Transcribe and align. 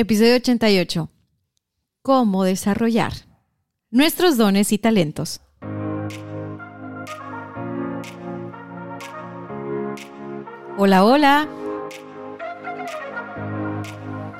Episodio 0.00 0.36
88. 0.36 1.10
Cómo 2.00 2.44
desarrollar 2.44 3.12
nuestros 3.90 4.38
dones 4.38 4.72
y 4.72 4.78
talentos. 4.78 5.42
Hola, 10.78 11.04
hola. 11.04 11.48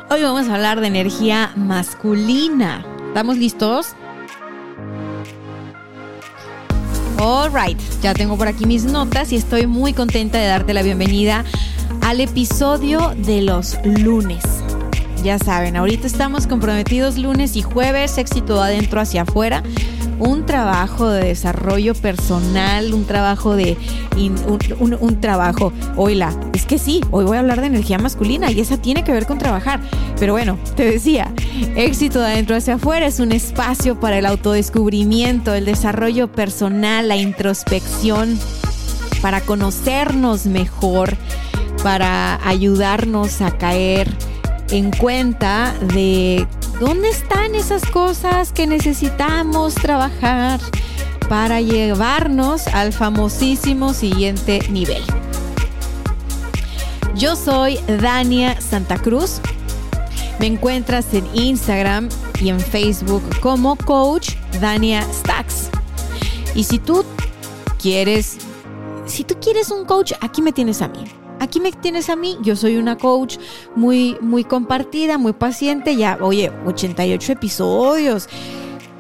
Hoy 0.08 0.22
vamos 0.22 0.48
a 0.48 0.54
hablar 0.54 0.80
de 0.80 0.86
energía 0.86 1.52
masculina. 1.56 2.82
¿Estamos 3.08 3.36
listos? 3.36 3.88
Alright, 7.18 7.78
ya 8.00 8.14
tengo 8.14 8.38
por 8.38 8.48
aquí 8.48 8.64
mis 8.64 8.84
notas 8.84 9.30
y 9.30 9.36
estoy 9.36 9.66
muy 9.66 9.92
contenta 9.92 10.38
de 10.38 10.46
darte 10.46 10.72
la 10.72 10.80
bienvenida 10.80 11.44
al 12.00 12.22
episodio 12.22 13.14
de 13.14 13.42
los 13.42 13.76
lunes. 13.84 14.42
Ya 15.22 15.38
saben, 15.38 15.76
ahorita 15.76 16.06
estamos 16.06 16.46
comprometidos 16.46 17.18
lunes 17.18 17.54
y 17.54 17.60
jueves, 17.60 18.16
éxito 18.16 18.62
adentro 18.62 19.02
hacia 19.02 19.22
afuera. 19.22 19.62
Un 20.18 20.46
trabajo 20.46 21.10
de 21.10 21.26
desarrollo 21.26 21.94
personal, 21.94 22.94
un 22.94 23.04
trabajo 23.04 23.54
de. 23.54 23.76
un, 24.16 25.20
trabajo. 25.20 25.74
Oila, 25.96 26.34
es 26.54 26.64
que 26.64 26.78
sí, 26.78 27.02
hoy 27.10 27.26
voy 27.26 27.36
a 27.36 27.40
hablar 27.40 27.60
de 27.60 27.66
energía 27.66 27.98
masculina 27.98 28.50
y 28.50 28.60
esa 28.60 28.80
tiene 28.80 29.04
que 29.04 29.12
ver 29.12 29.26
con 29.26 29.36
trabajar. 29.36 29.80
Pero 30.18 30.32
bueno, 30.32 30.58
te 30.74 30.90
decía, 30.90 31.30
éxito 31.76 32.20
de 32.20 32.26
adentro 32.26 32.56
hacia 32.56 32.74
afuera 32.74 33.06
es 33.06 33.20
un 33.20 33.32
espacio 33.32 34.00
para 34.00 34.18
el 34.18 34.24
autodescubrimiento, 34.24 35.52
el 35.52 35.66
desarrollo 35.66 36.32
personal, 36.32 37.08
la 37.08 37.16
introspección, 37.16 38.38
para 39.20 39.42
conocernos 39.42 40.46
mejor, 40.46 41.16
para 41.82 42.40
ayudarnos 42.46 43.42
a 43.42 43.58
caer 43.58 44.08
en 44.70 44.90
cuenta 44.92 45.74
de 45.94 46.46
dónde 46.78 47.08
están 47.08 47.54
esas 47.54 47.84
cosas 47.86 48.52
que 48.52 48.66
necesitamos 48.66 49.74
trabajar 49.74 50.60
para 51.28 51.60
llevarnos 51.60 52.66
al 52.68 52.92
famosísimo 52.92 53.94
siguiente 53.94 54.60
nivel. 54.70 55.02
Yo 57.14 57.36
soy 57.36 57.78
Dania 58.00 58.60
Santa 58.60 58.98
Cruz. 58.98 59.40
Me 60.38 60.46
encuentras 60.46 61.12
en 61.12 61.26
Instagram 61.34 62.08
y 62.40 62.48
en 62.48 62.60
Facebook 62.60 63.22
como 63.40 63.76
Coach 63.76 64.30
Dania 64.60 65.02
Stacks. 65.12 65.68
Y 66.54 66.64
si 66.64 66.78
tú 66.78 67.04
quieres, 67.80 68.38
si 69.06 69.24
tú 69.24 69.36
quieres 69.40 69.70
un 69.70 69.84
coach, 69.84 70.12
aquí 70.20 70.40
me 70.40 70.52
tienes 70.52 70.80
a 70.80 70.88
mí 70.88 71.19
aquí 71.40 71.58
me 71.58 71.72
tienes 71.72 72.08
a 72.08 72.16
mí, 72.16 72.38
yo 72.42 72.54
soy 72.54 72.76
una 72.76 72.96
coach 72.96 73.38
muy, 73.74 74.16
muy 74.20 74.44
compartida, 74.44 75.18
muy 75.18 75.32
paciente, 75.32 75.96
ya, 75.96 76.18
oye, 76.20 76.52
88 76.66 77.32
episodios, 77.32 78.28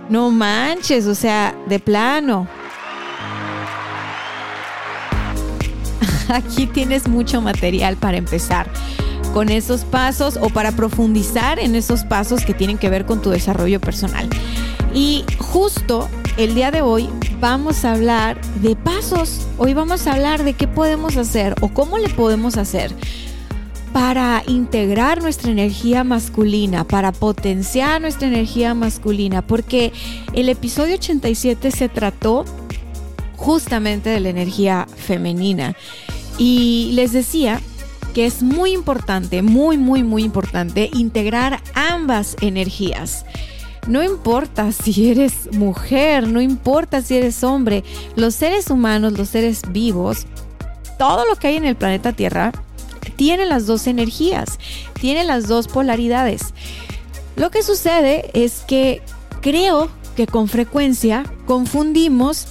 no 0.08 0.30
manches, 0.30 1.06
o 1.06 1.14
sea, 1.14 1.54
de 1.68 1.78
plano. 1.78 2.48
Aquí 6.28 6.66
tienes 6.66 7.06
mucho 7.06 7.40
material 7.40 7.96
para 7.96 8.16
empezar 8.16 8.68
con 9.32 9.48
esos 9.50 9.84
pasos 9.84 10.38
o 10.40 10.48
para 10.48 10.72
profundizar 10.72 11.60
en 11.60 11.76
esos 11.76 12.02
pasos 12.02 12.44
que 12.44 12.54
tienen 12.54 12.78
que 12.78 12.90
ver 12.90 13.06
con 13.06 13.22
tu 13.22 13.30
desarrollo 13.30 13.80
personal. 13.80 14.28
Y 14.92 15.24
justo 15.38 16.08
el 16.36 16.54
día 16.54 16.70
de 16.70 16.82
hoy 16.82 17.08
vamos 17.40 17.84
a 17.84 17.92
hablar 17.92 18.40
de 18.56 18.76
pasos. 18.76 19.46
Hoy 19.58 19.74
vamos 19.74 20.06
a 20.06 20.12
hablar 20.12 20.44
de 20.44 20.54
qué 20.54 20.66
podemos 20.68 21.16
hacer 21.16 21.54
o 21.60 21.68
cómo 21.68 21.98
le 21.98 22.08
podemos 22.08 22.56
hacer 22.56 22.94
para 23.92 24.42
integrar 24.46 25.20
nuestra 25.22 25.50
energía 25.50 26.04
masculina, 26.04 26.84
para 26.84 27.12
potenciar 27.12 28.00
nuestra 28.00 28.28
energía 28.28 28.74
masculina, 28.74 29.42
porque 29.42 29.92
el 30.32 30.48
episodio 30.48 30.94
87 30.94 31.70
se 31.70 31.88
trató 31.88 32.44
justamente 33.36 34.10
de 34.10 34.20
la 34.20 34.28
energía 34.28 34.86
femenina. 34.96 35.74
Y 36.38 36.92
les 36.94 37.12
decía 37.12 37.60
que 38.14 38.26
es 38.26 38.42
muy 38.42 38.72
importante, 38.72 39.42
muy, 39.42 39.78
muy, 39.78 40.04
muy 40.04 40.22
importante 40.22 40.90
integrar 40.92 41.62
ambas 41.74 42.36
energías. 42.40 43.24
No 43.86 44.02
importa 44.02 44.72
si 44.72 45.10
eres 45.10 45.52
mujer, 45.52 46.28
no 46.28 46.40
importa 46.40 47.02
si 47.02 47.16
eres 47.16 47.42
hombre, 47.42 47.82
los 48.14 48.34
seres 48.34 48.70
humanos, 48.70 49.14
los 49.14 49.28
seres 49.28 49.62
vivos, 49.70 50.26
todo 50.98 51.24
lo 51.24 51.36
que 51.36 51.48
hay 51.48 51.56
en 51.56 51.64
el 51.64 51.76
planeta 51.76 52.12
Tierra 52.12 52.52
tiene 53.16 53.46
las 53.46 53.66
dos 53.66 53.86
energías, 53.86 54.58
tiene 55.00 55.24
las 55.24 55.46
dos 55.46 55.68
polaridades. 55.68 56.54
Lo 57.36 57.50
que 57.50 57.62
sucede 57.62 58.30
es 58.34 58.64
que 58.66 59.02
creo 59.40 59.90
que 60.16 60.26
con 60.26 60.48
frecuencia 60.48 61.24
confundimos 61.46 62.48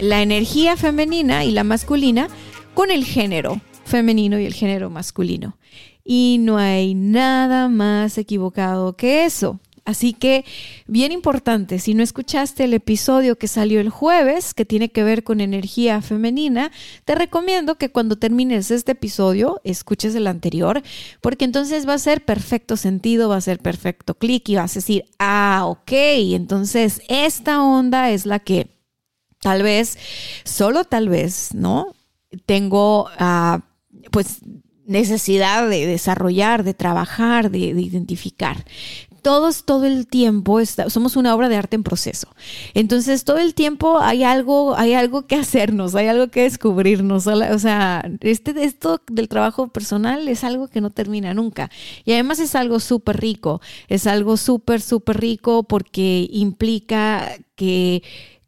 la 0.00 0.22
energía 0.22 0.76
femenina 0.76 1.44
y 1.44 1.50
la 1.50 1.64
masculina 1.64 2.28
con 2.74 2.90
el 2.90 3.04
género 3.04 3.60
femenino 3.84 4.38
y 4.38 4.46
el 4.46 4.54
género 4.54 4.90
masculino. 4.90 5.56
Y 6.04 6.38
no 6.40 6.58
hay 6.58 6.94
nada 6.94 7.68
más 7.68 8.18
equivocado 8.18 8.96
que 8.96 9.24
eso. 9.24 9.60
Así 9.84 10.12
que, 10.12 10.44
bien 10.86 11.10
importante, 11.10 11.80
si 11.80 11.94
no 11.94 12.04
escuchaste 12.04 12.64
el 12.64 12.74
episodio 12.74 13.36
que 13.36 13.48
salió 13.48 13.80
el 13.80 13.90
jueves, 13.90 14.54
que 14.54 14.64
tiene 14.64 14.90
que 14.90 15.02
ver 15.02 15.24
con 15.24 15.40
energía 15.40 16.00
femenina, 16.02 16.70
te 17.04 17.16
recomiendo 17.16 17.74
que 17.74 17.90
cuando 17.90 18.16
termines 18.16 18.70
este 18.70 18.92
episodio, 18.92 19.60
escuches 19.64 20.14
el 20.14 20.28
anterior, 20.28 20.82
porque 21.20 21.44
entonces 21.44 21.88
va 21.88 21.94
a 21.94 21.98
ser 21.98 22.24
perfecto 22.24 22.76
sentido, 22.76 23.28
va 23.28 23.36
a 23.36 23.40
ser 23.40 23.58
perfecto 23.58 24.14
clic 24.14 24.48
y 24.50 24.54
vas 24.54 24.72
a 24.72 24.74
decir, 24.74 25.04
ah, 25.18 25.64
ok, 25.66 25.92
entonces 25.92 27.02
esta 27.08 27.60
onda 27.60 28.10
es 28.10 28.24
la 28.24 28.38
que 28.38 28.70
tal 29.40 29.64
vez, 29.64 29.98
solo 30.44 30.84
tal 30.84 31.08
vez, 31.08 31.54
¿no? 31.54 31.96
Tengo, 32.46 33.08
uh, 33.20 33.58
pues, 34.12 34.38
necesidad 34.86 35.68
de 35.68 35.86
desarrollar, 35.86 36.62
de 36.62 36.74
trabajar, 36.74 37.50
de, 37.50 37.58
identificar 37.58 38.64
todos, 39.22 39.64
todo 39.64 39.86
el 39.86 40.06
tiempo, 40.06 40.60
somos 40.88 41.16
una 41.16 41.34
obra 41.34 41.48
de 41.48 41.56
arte 41.56 41.76
en 41.76 41.82
proceso. 41.82 42.28
Entonces, 42.74 43.24
todo 43.24 43.38
el 43.38 43.54
tiempo 43.54 44.00
hay 44.00 44.24
algo, 44.24 44.76
hay 44.76 44.94
algo 44.94 45.26
que 45.26 45.36
hacernos, 45.36 45.94
hay 45.94 46.08
algo 46.08 46.28
que 46.28 46.42
descubrirnos. 46.42 47.26
O 47.26 47.58
sea, 47.58 48.10
este, 48.20 48.64
esto 48.64 49.00
del 49.10 49.28
trabajo 49.28 49.68
personal 49.68 50.28
es 50.28 50.44
algo 50.44 50.68
que 50.68 50.80
no 50.80 50.90
termina 50.90 51.32
nunca. 51.34 51.70
Y 52.04 52.12
además 52.12 52.40
es 52.40 52.54
algo 52.54 52.80
súper 52.80 53.20
rico, 53.20 53.60
es 53.88 54.06
algo 54.06 54.36
súper, 54.36 54.80
súper 54.80 55.20
rico 55.20 55.62
porque 55.62 56.28
implica 56.30 57.36
que 57.54 58.02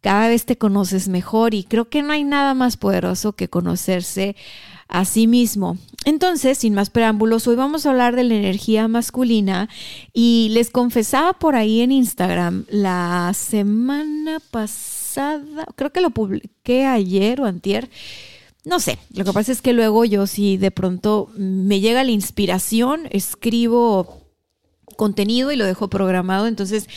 cada 0.05 0.29
vez 0.29 0.45
te 0.45 0.59
conoces 0.59 1.09
mejor 1.09 1.55
y 1.55 1.65
creo 1.65 1.89
que 1.89 2.03
no 2.03 2.13
hay 2.13 2.25
nada 2.25 2.53
más 2.53 2.77
poderoso 2.77 3.33
que 3.33 3.49
conocerse 3.49 4.37
a 4.87 5.07
sí 5.07 5.27
mismo. 5.27 5.79
Entonces, 6.05 6.59
sin 6.59 6.75
más 6.75 6.91
preámbulos, 6.91 7.49
hoy 7.49 7.57
vamos 7.57 7.87
a 7.87 7.91
hablar 7.91 8.15
de 8.15 8.25
la 8.25 8.35
energía 8.35 8.87
masculina 8.87 9.71
y 10.13 10.51
les 10.51 10.69
confesaba 10.69 11.33
por 11.33 11.57
ahí 11.57 11.81
en 11.81 11.91
Instagram 11.91 12.67
la 12.69 13.33
semana 13.35 14.41
pasada, 14.51 15.65
creo 15.75 15.91
que 15.91 16.03
lo 16.03 16.11
publiqué 16.11 16.85
ayer 16.85 17.41
o 17.41 17.47
antier, 17.47 17.89
no 18.67 18.81
sé, 18.81 18.99
lo 19.15 19.25
que 19.25 19.33
pasa 19.33 19.53
es 19.53 19.63
que 19.63 19.73
luego 19.73 20.05
yo 20.05 20.27
si 20.27 20.59
de 20.59 20.71
pronto 20.71 21.31
me 21.35 21.81
llega 21.81 22.05
la 22.05 22.11
inspiración, 22.11 23.09
escribo 23.11 24.21
contenido 24.99 25.51
y 25.51 25.57
lo 25.57 25.65
dejo 25.65 25.89
programado, 25.89 26.47
entonces 26.47 26.89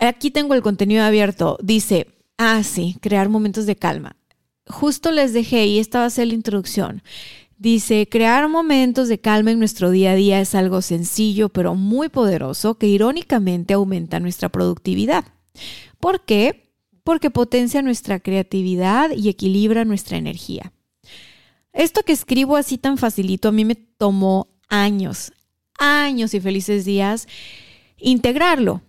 aquí 0.00 0.30
tengo 0.30 0.54
el 0.54 0.62
contenido 0.62 1.04
abierto, 1.04 1.58
dice, 1.62 2.08
ah, 2.38 2.62
sí, 2.62 2.96
crear 3.00 3.28
momentos 3.28 3.66
de 3.66 3.76
calma 3.76 4.16
justo 4.66 5.12
les 5.12 5.32
dejé, 5.32 5.66
y 5.66 5.78
esta 5.78 6.00
va 6.00 6.06
a 6.06 6.10
ser 6.10 6.28
la 6.28 6.34
introducción. 6.34 7.02
Dice, 7.58 8.06
crear 8.10 8.48
momentos 8.48 9.08
de 9.08 9.18
calma 9.18 9.50
en 9.50 9.58
nuestro 9.58 9.90
día 9.90 10.12
a 10.12 10.14
día 10.14 10.40
es 10.40 10.54
algo 10.54 10.82
sencillo 10.82 11.48
pero 11.48 11.74
muy 11.74 12.10
poderoso 12.10 12.76
que 12.76 12.86
irónicamente 12.86 13.72
aumenta 13.72 14.20
nuestra 14.20 14.50
productividad. 14.50 15.24
¿Por 15.98 16.24
qué? 16.26 16.70
Porque 17.02 17.30
potencia 17.30 17.80
nuestra 17.80 18.20
creatividad 18.20 19.10
y 19.10 19.30
equilibra 19.30 19.86
nuestra 19.86 20.18
energía. 20.18 20.72
Esto 21.72 22.02
que 22.02 22.12
escribo 22.12 22.56
así 22.56 22.76
tan 22.76 22.98
facilito 22.98 23.48
a 23.48 23.52
mí 23.52 23.64
me 23.64 23.74
tomó 23.74 24.48
años, 24.68 25.32
años 25.78 26.34
y 26.34 26.40
felices 26.40 26.84
días 26.84 27.26
integrarlo. 27.96 28.82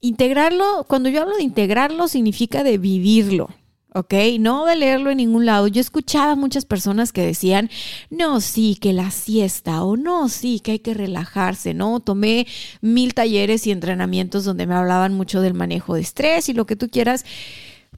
Integrarlo, 0.00 0.84
cuando 0.88 1.08
yo 1.08 1.22
hablo 1.22 1.36
de 1.36 1.42
integrarlo, 1.42 2.08
significa 2.08 2.62
de 2.62 2.78
vivirlo. 2.78 3.48
¿ok? 3.96 4.12
No 4.38 4.66
de 4.66 4.76
leerlo 4.76 5.10
en 5.10 5.16
ningún 5.16 5.46
lado. 5.46 5.68
Yo 5.68 5.80
escuchaba 5.80 6.34
muchas 6.36 6.66
personas 6.66 7.12
que 7.12 7.24
decían, 7.24 7.70
no, 8.10 8.42
sí, 8.42 8.76
que 8.78 8.92
la 8.92 9.10
siesta 9.10 9.82
o 9.82 9.96
no, 9.96 10.28
sí, 10.28 10.60
que 10.60 10.72
hay 10.72 10.78
que 10.80 10.92
relajarse, 10.92 11.72
¿no? 11.72 12.00
Tomé 12.00 12.46
mil 12.82 13.14
talleres 13.14 13.66
y 13.66 13.70
entrenamientos 13.70 14.44
donde 14.44 14.66
me 14.66 14.74
hablaban 14.74 15.14
mucho 15.14 15.40
del 15.40 15.54
manejo 15.54 15.94
de 15.94 16.02
estrés 16.02 16.50
y 16.50 16.52
lo 16.52 16.66
que 16.66 16.76
tú 16.76 16.90
quieras, 16.90 17.24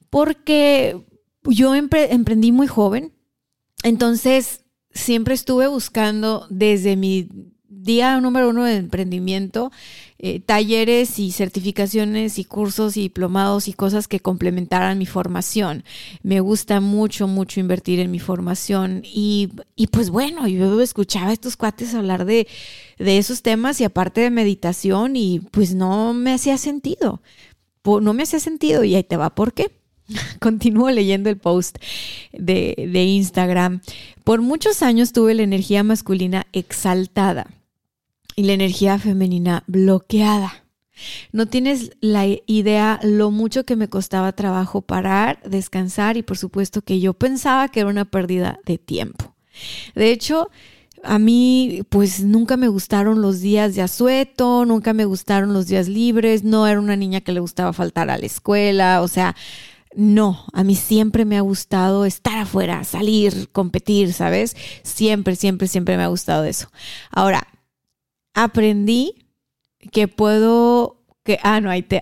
porque 0.09 1.05
yo 1.43 1.75
emprendí 1.75 2.53
muy 2.53 2.69
joven, 2.69 3.13
entonces 3.83 4.65
siempre 4.93 5.35
estuve 5.35 5.67
buscando 5.67 6.47
desde 6.49 6.95
mi 6.95 7.29
día 7.69 8.21
número 8.21 8.51
uno 8.51 8.65
de 8.65 8.77
emprendimiento, 8.77 9.73
eh, 10.21 10.41
talleres 10.41 11.21
y 11.21 11.31
certificaciones 11.31 12.41
y 12.41 12.45
cursos 12.45 12.97
y 12.97 13.03
diplomados 13.03 13.69
y 13.69 13.73
cosas 13.73 14.09
que 14.09 14.19
complementaran 14.19 14.99
mi 14.99 15.07
formación. 15.07 15.85
Me 16.25 16.41
gusta 16.41 16.81
mucho, 16.81 17.29
mucho 17.29 17.61
invertir 17.61 18.01
en 18.01 18.11
mi 18.11 18.19
formación 18.19 19.03
y, 19.05 19.51
pues 19.93 20.11
bueno, 20.11 20.49
yo 20.49 20.81
escuchaba 20.81 21.29
a 21.29 21.33
estos 21.33 21.57
cuates 21.57 21.95
hablar 21.95 22.25
de, 22.25 22.49
de 22.99 23.19
esos 23.19 23.43
temas 23.43 23.81
y 23.81 23.85
aparte 23.85 24.21
de 24.21 24.31
meditación 24.31 25.15
y 25.15 25.39
pues 25.53 25.75
no 25.75 26.15
me 26.15 26.33
hacía 26.33 26.59
sentido. 26.59 27.23
No 27.85 28.13
me 28.13 28.25
hacía 28.25 28.41
sentido 28.41 28.83
y 28.83 28.97
ahí 28.97 29.05
te 29.05 29.17
va 29.17 29.37
por 29.37 29.53
qué. 29.53 29.71
Continúo 30.41 30.91
leyendo 30.91 31.31
el 31.31 31.37
post 31.37 31.79
de, 32.33 32.75
de 32.93 33.05
Instagram. 33.05 33.83
Por 34.25 34.41
muchos 34.43 34.83
años 34.83 35.13
tuve 35.13 35.35
la 35.35 35.45
energía 35.45 35.85
masculina 35.85 36.49
exaltada 36.53 37.58
y 38.39 38.45
la 38.45 38.53
energía 38.53 39.01
femenina 39.01 39.65
bloqueada. 39.67 40.65
No 41.33 41.47
tienes 41.47 41.91
la 42.01 42.25
idea 42.47 43.01
lo 43.03 43.33
mucho 43.33 43.65
que 43.65 43.75
me 43.75 43.89
costaba 43.89 44.31
trabajo 44.31 44.81
parar, 44.81 45.41
descansar 45.43 46.17
y 46.17 46.23
por 46.23 46.39
supuesto 46.39 46.83
que 46.83 47.01
yo 47.01 47.15
pensaba 47.15 47.67
que 47.67 47.81
era 47.81 47.89
una 47.89 48.05
pérdida 48.05 48.61
de 48.65 48.79
tiempo. 48.79 49.35
De 49.97 50.13
hecho, 50.13 50.53
a 51.03 51.19
mí 51.19 51.83
pues 51.89 52.21
nunca 52.23 52.57
me 52.57 52.69
gustaron 52.69 53.23
los 53.23 53.41
días 53.41 53.75
de 53.75 53.83
asueto, 53.83 54.65
nunca 54.65 54.93
me 54.93 55.05
gustaron 55.05 55.53
los 55.53 55.67
días 55.67 55.89
libres, 55.89 56.45
no 56.45 56.69
era 56.69 56.79
una 56.79 56.95
niña 56.95 57.23
que 57.23 57.33
le 57.33 57.41
gustaba 57.41 57.73
faltar 57.73 58.09
a 58.09 58.19
la 58.19 58.27
escuela, 58.27 59.03
o 59.03 59.09
sea, 59.09 59.35
no, 59.97 60.45
a 60.53 60.63
mí 60.63 60.77
siempre 60.77 61.25
me 61.25 61.39
ha 61.39 61.41
gustado 61.41 62.05
estar 62.05 62.39
afuera, 62.39 62.85
salir, 62.85 63.49
competir, 63.51 64.13
¿sabes? 64.13 64.55
Siempre, 64.85 65.35
siempre, 65.35 65.67
siempre 65.67 65.97
me 65.97 66.05
ha 66.05 66.09
gustado 66.09 66.45
eso. 66.45 66.71
Ahora, 67.11 67.49
aprendí 68.43 69.27
que 69.91 70.07
puedo, 70.07 71.05
que, 71.25 71.39
ah, 71.43 71.61
no, 71.61 71.71
ahí 71.71 71.83
te, 71.83 72.01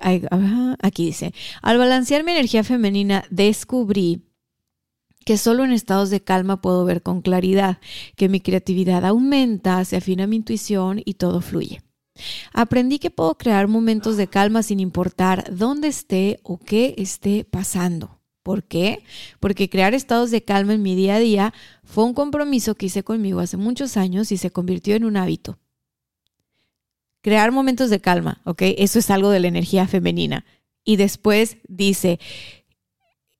aquí 0.83 1.07
dice, 1.07 1.33
al 1.63 1.79
balancear 1.79 2.25
mi 2.25 2.33
energía 2.33 2.63
femenina, 2.63 3.25
descubrí 3.31 4.23
que 5.25 5.39
solo 5.39 5.65
en 5.65 5.73
estados 5.73 6.11
de 6.11 6.23
calma 6.23 6.61
puedo 6.61 6.85
ver 6.85 7.03
con 7.03 7.23
claridad, 7.23 7.79
que 8.17 8.29
mi 8.29 8.41
creatividad 8.41 9.05
aumenta, 9.05 9.85
se 9.85 9.97
afina 9.97 10.27
mi 10.27 10.37
intuición 10.37 11.01
y 11.05 11.15
todo 11.15 11.41
fluye. 11.41 11.83
Aprendí 12.53 12.99
que 12.99 13.11
puedo 13.11 13.37
crear 13.37 13.67
momentos 13.67 14.17
de 14.17 14.29
calma 14.29 14.63
sin 14.63 14.79
importar 14.79 15.45
dónde 15.55 15.89
esté 15.89 16.39
o 16.43 16.59
qué 16.59 16.95
esté 16.99 17.45
pasando. 17.45 18.21
¿Por 18.43 18.63
qué? 18.63 19.03
Porque 19.41 19.69
crear 19.69 19.95
estados 19.95 20.31
de 20.31 20.45
calma 20.45 20.75
en 20.75 20.83
mi 20.83 20.95
día 20.95 21.17
a 21.17 21.19
día 21.19 21.55
fue 21.83 22.05
un 22.05 22.15
compromiso 22.15 22.75
que 22.75 22.87
hice 22.87 23.03
conmigo 23.03 23.41
hace 23.41 23.57
muchos 23.57 23.97
años 23.97 24.31
y 24.33 24.37
se 24.37 24.51
convirtió 24.51 24.95
en 24.95 25.05
un 25.05 25.17
hábito 25.17 25.59
crear 27.27 27.51
momentos 27.51 27.91
de 27.91 27.99
calma, 27.99 28.41
¿ok? 28.45 28.63
Eso 28.79 29.01
es 29.01 29.11
algo 29.11 29.31
de 29.31 29.41
la 29.41 29.49
energía 29.49 29.89
femenina. 29.89 30.45
Y 30.85 30.95
después 30.95 31.57
dice, 31.67 32.21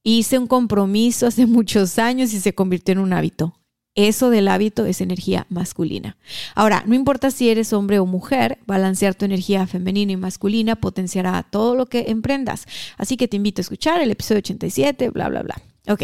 hice 0.03 0.41
un 0.41 0.49
compromiso 0.49 1.29
hace 1.29 1.47
muchos 1.47 2.01
años 2.01 2.33
y 2.33 2.41
se 2.41 2.53
convirtió 2.53 2.91
en 2.91 2.99
un 2.99 3.13
hábito. 3.13 3.61
Eso 3.95 4.29
del 4.29 4.49
hábito 4.49 4.87
es 4.87 5.01
energía 5.01 5.47
masculina. 5.51 6.17
Ahora, 6.57 6.83
no 6.85 6.97
importa 6.97 7.31
si 7.31 7.49
eres 7.49 7.73
hombre 7.73 8.01
o 8.01 8.07
mujer, 8.07 8.59
balancear 8.67 9.15
tu 9.15 9.25
energía 9.25 9.69
femenina 9.69 10.11
y 10.11 10.17
masculina 10.17 10.75
potenciará 10.75 11.45
todo 11.45 11.77
lo 11.77 11.87
que 11.87 12.07
emprendas. 12.09 12.67
Así 12.99 13.17
que 13.17 13.29
te 13.29 13.37
invito 13.37 13.61
a 13.61 13.63
escuchar 13.63 14.01
el 14.01 14.11
episodio 14.11 14.41
87, 14.41 15.11
bla, 15.11 15.29
bla, 15.29 15.45
bla. 15.45 15.63
Ok. 15.87 16.03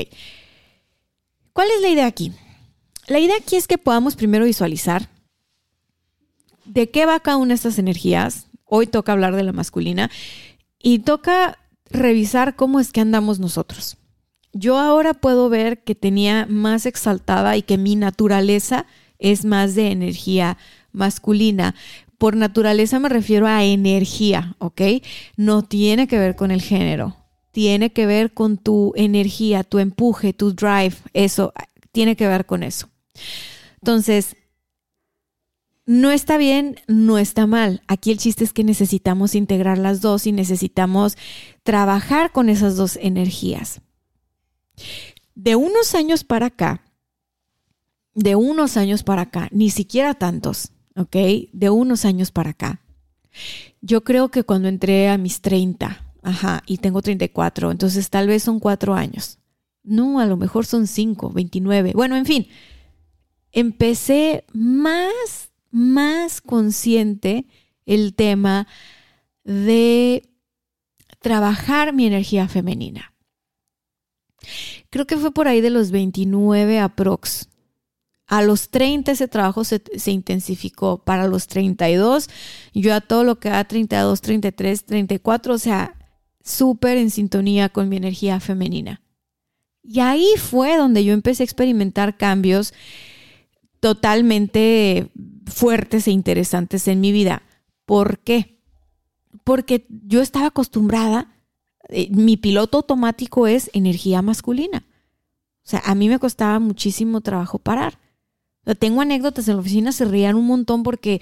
¿Cuál 1.53 1.69
es 1.73 1.83
la 1.83 1.89
idea 1.89 2.07
aquí? 2.07 2.31
La 3.09 3.19
idea 3.19 3.39
aquí 3.39 3.57
es 3.57 3.67
que 3.67 3.77
podamos 3.77 4.15
primero 4.15 4.45
visualizar 4.45 5.09
de 6.65 6.91
qué 6.91 7.07
va 7.07 7.21
cada 7.21 7.37
una 7.37 7.55
estas 7.55 7.79
energías. 7.79 8.47
Hoy 8.65 8.87
toca 8.87 9.13
hablar 9.13 9.37
de 9.37 9.43
la 9.43 9.53
masculina 9.53 10.11
y 10.83 11.01
toca 11.01 11.59
revisar 11.91 12.57
cómo 12.57 12.81
es 12.81 12.93
que 12.93 13.01
andamos 13.01 13.39
nosotros. 13.39 13.97
Yo 14.53 14.79
ahora 14.79 15.15
puedo 15.15 15.49
ver 15.49 15.83
que 15.83 15.95
tenía 15.95 16.47
más 16.49 16.87
exaltada 16.87 17.57
y 17.57 17.63
que 17.63 17.79
mi 17.79 17.97
naturaleza 17.97 18.87
es 19.19 19.45
más 19.45 19.75
de 19.75 19.91
energía 19.91 20.59
masculina. 20.93 21.75
Por 22.19 22.37
naturaleza 22.37 22.99
me 22.99 23.09
refiero 23.09 23.47
a 23.47 23.65
energía, 23.65 24.57
¿ok? 24.59 24.81
No 25.37 25.63
tiene 25.63 26.07
que 26.07 26.19
ver 26.19 26.37
con 26.37 26.51
el 26.51 26.61
género. 26.61 27.17
Tiene 27.51 27.93
que 27.93 28.07
ver 28.07 28.33
con 28.33 28.59
tu 28.59 28.93
energía, 28.97 29.65
tu 29.65 29.79
empuje, 29.79 30.33
tu 30.33 30.53
drive. 30.53 30.95
Eso 31.13 31.53
tiene 31.91 32.17
que 32.17 32.27
ver 32.27 32.47
con 32.47 32.63
eso. 32.63 32.89
Entonces, 33.81 34.37
no 35.85 36.11
está 36.11 36.37
bien, 36.37 36.77
no 36.87 37.19
está 37.19 37.47
mal. 37.47 37.83
Aquí 37.89 38.13
el 38.13 38.19
chiste 38.19 38.45
es 38.45 38.53
que 38.53 38.65
necesitamos 38.65 39.35
integrar 39.35 39.79
las 39.79 40.01
dos 40.01 40.27
y 40.27 40.33
necesitamos 40.33 41.17
trabajar 41.65 42.33
con 42.33 42.49
esas 42.49 42.77
dos 42.77 42.97
energías. 43.01 43.81
De 45.35 45.57
unos 45.57 45.95
años 45.95 46.25
para 46.25 46.47
acá, 46.47 46.85
de 48.15 48.37
unos 48.37 48.77
años 48.77 49.03
para 49.03 49.23
acá, 49.23 49.49
ni 49.51 49.71
siquiera 49.71 50.15
tantos, 50.15 50.71
¿ok? 50.95 51.17
De 51.53 51.71
unos 51.71 52.05
años 52.05 52.31
para 52.31 52.51
acá. 52.51 52.81
Yo 53.81 54.05
creo 54.05 54.31
que 54.31 54.45
cuando 54.45 54.69
entré 54.69 55.09
a 55.09 55.19
mis 55.19 55.41
30, 55.41 56.15
ajá, 56.23 56.63
y 56.67 56.79
tengo 56.79 57.03
34, 57.03 57.71
entonces 57.71 58.11
tal 58.11 58.29
vez 58.29 58.43
son 58.43 58.61
cuatro 58.61 58.95
años. 58.95 59.39
No, 59.83 60.21
a 60.21 60.27
lo 60.27 60.37
mejor 60.37 60.65
son 60.65 60.87
cinco, 60.87 61.31
29. 61.31 61.93
Bueno, 61.95 62.15
en 62.15 62.27
fin, 62.27 62.47
empecé 63.51 64.45
más 64.53 65.52
más 65.73 66.41
consciente 66.41 67.47
el 67.85 68.15
tema 68.15 68.69
de 69.43 70.29
trabajar 71.21 71.93
mi 71.93 72.07
energía 72.07 72.47
femenina. 72.47 73.13
Creo 74.91 75.07
que 75.07 75.17
fue 75.17 75.33
por 75.33 75.49
ahí 75.49 75.61
de 75.61 75.71
los 75.71 75.91
29 75.91 76.79
aprox. 76.79 77.49
A 78.27 78.43
los 78.43 78.71
30 78.71 79.13
ese 79.13 79.29
trabajo 79.29 79.65
se, 79.65 79.83
se, 79.97 80.11
intensificó. 80.11 80.99
Para 81.05 81.27
los 81.27 81.47
32, 81.47 82.29
yo 82.73 82.95
a 82.95 83.01
todo 83.01 83.25
lo 83.25 83.39
que 83.39 83.51
da 83.51 83.65
32, 83.65 84.21
33, 84.21 84.85
34, 84.85 85.55
o 85.55 85.59
sea, 85.59 85.99
súper 86.43 86.99
en 86.99 87.11
sintonía 87.11 87.69
con 87.69 87.89
mi 87.89 87.97
energía 87.97 88.41
femenina. 88.41 89.03
Y 89.83 90.01
ahí 90.01 90.27
fue 90.39 90.77
donde 90.77 91.05
yo 91.05 91.13
empecé 91.13 91.43
a 91.43 91.45
experimentar 91.45 92.17
cambios 92.17 92.73
totalmente 93.83 95.11
fuertes 95.47 96.07
e 96.07 96.13
interesantes 96.13 96.87
en 96.87 97.01
mi 97.01 97.11
vida. 97.11 97.43
¿Por 97.85 98.21
qué? 98.21 98.61
Porque 99.43 99.87
yo 100.07 100.23
estaba 100.23 100.47
acostumbrada, 100.47 101.35
eh, 101.89 102.07
mi 102.13 102.37
piloto 102.37 102.79
automático 102.79 103.49
es 103.49 103.71
energía 103.75 104.23
masculina. 104.23 104.85
O 105.65 105.69
sea, 105.69 105.83
a 105.85 105.97
mí 105.97 106.09
me 106.09 106.21
costaba 106.21 106.61
muchísimo 106.61 107.23
trabajo 107.23 107.59
parar. 107.59 107.99
tengo 108.79 109.01
anécdotas 109.01 109.49
en 109.49 109.57
la 109.57 109.61
oficina, 109.63 109.91
se 109.91 110.05
rían 110.05 110.37
un 110.37 110.47
montón 110.47 110.85
porque 110.85 111.21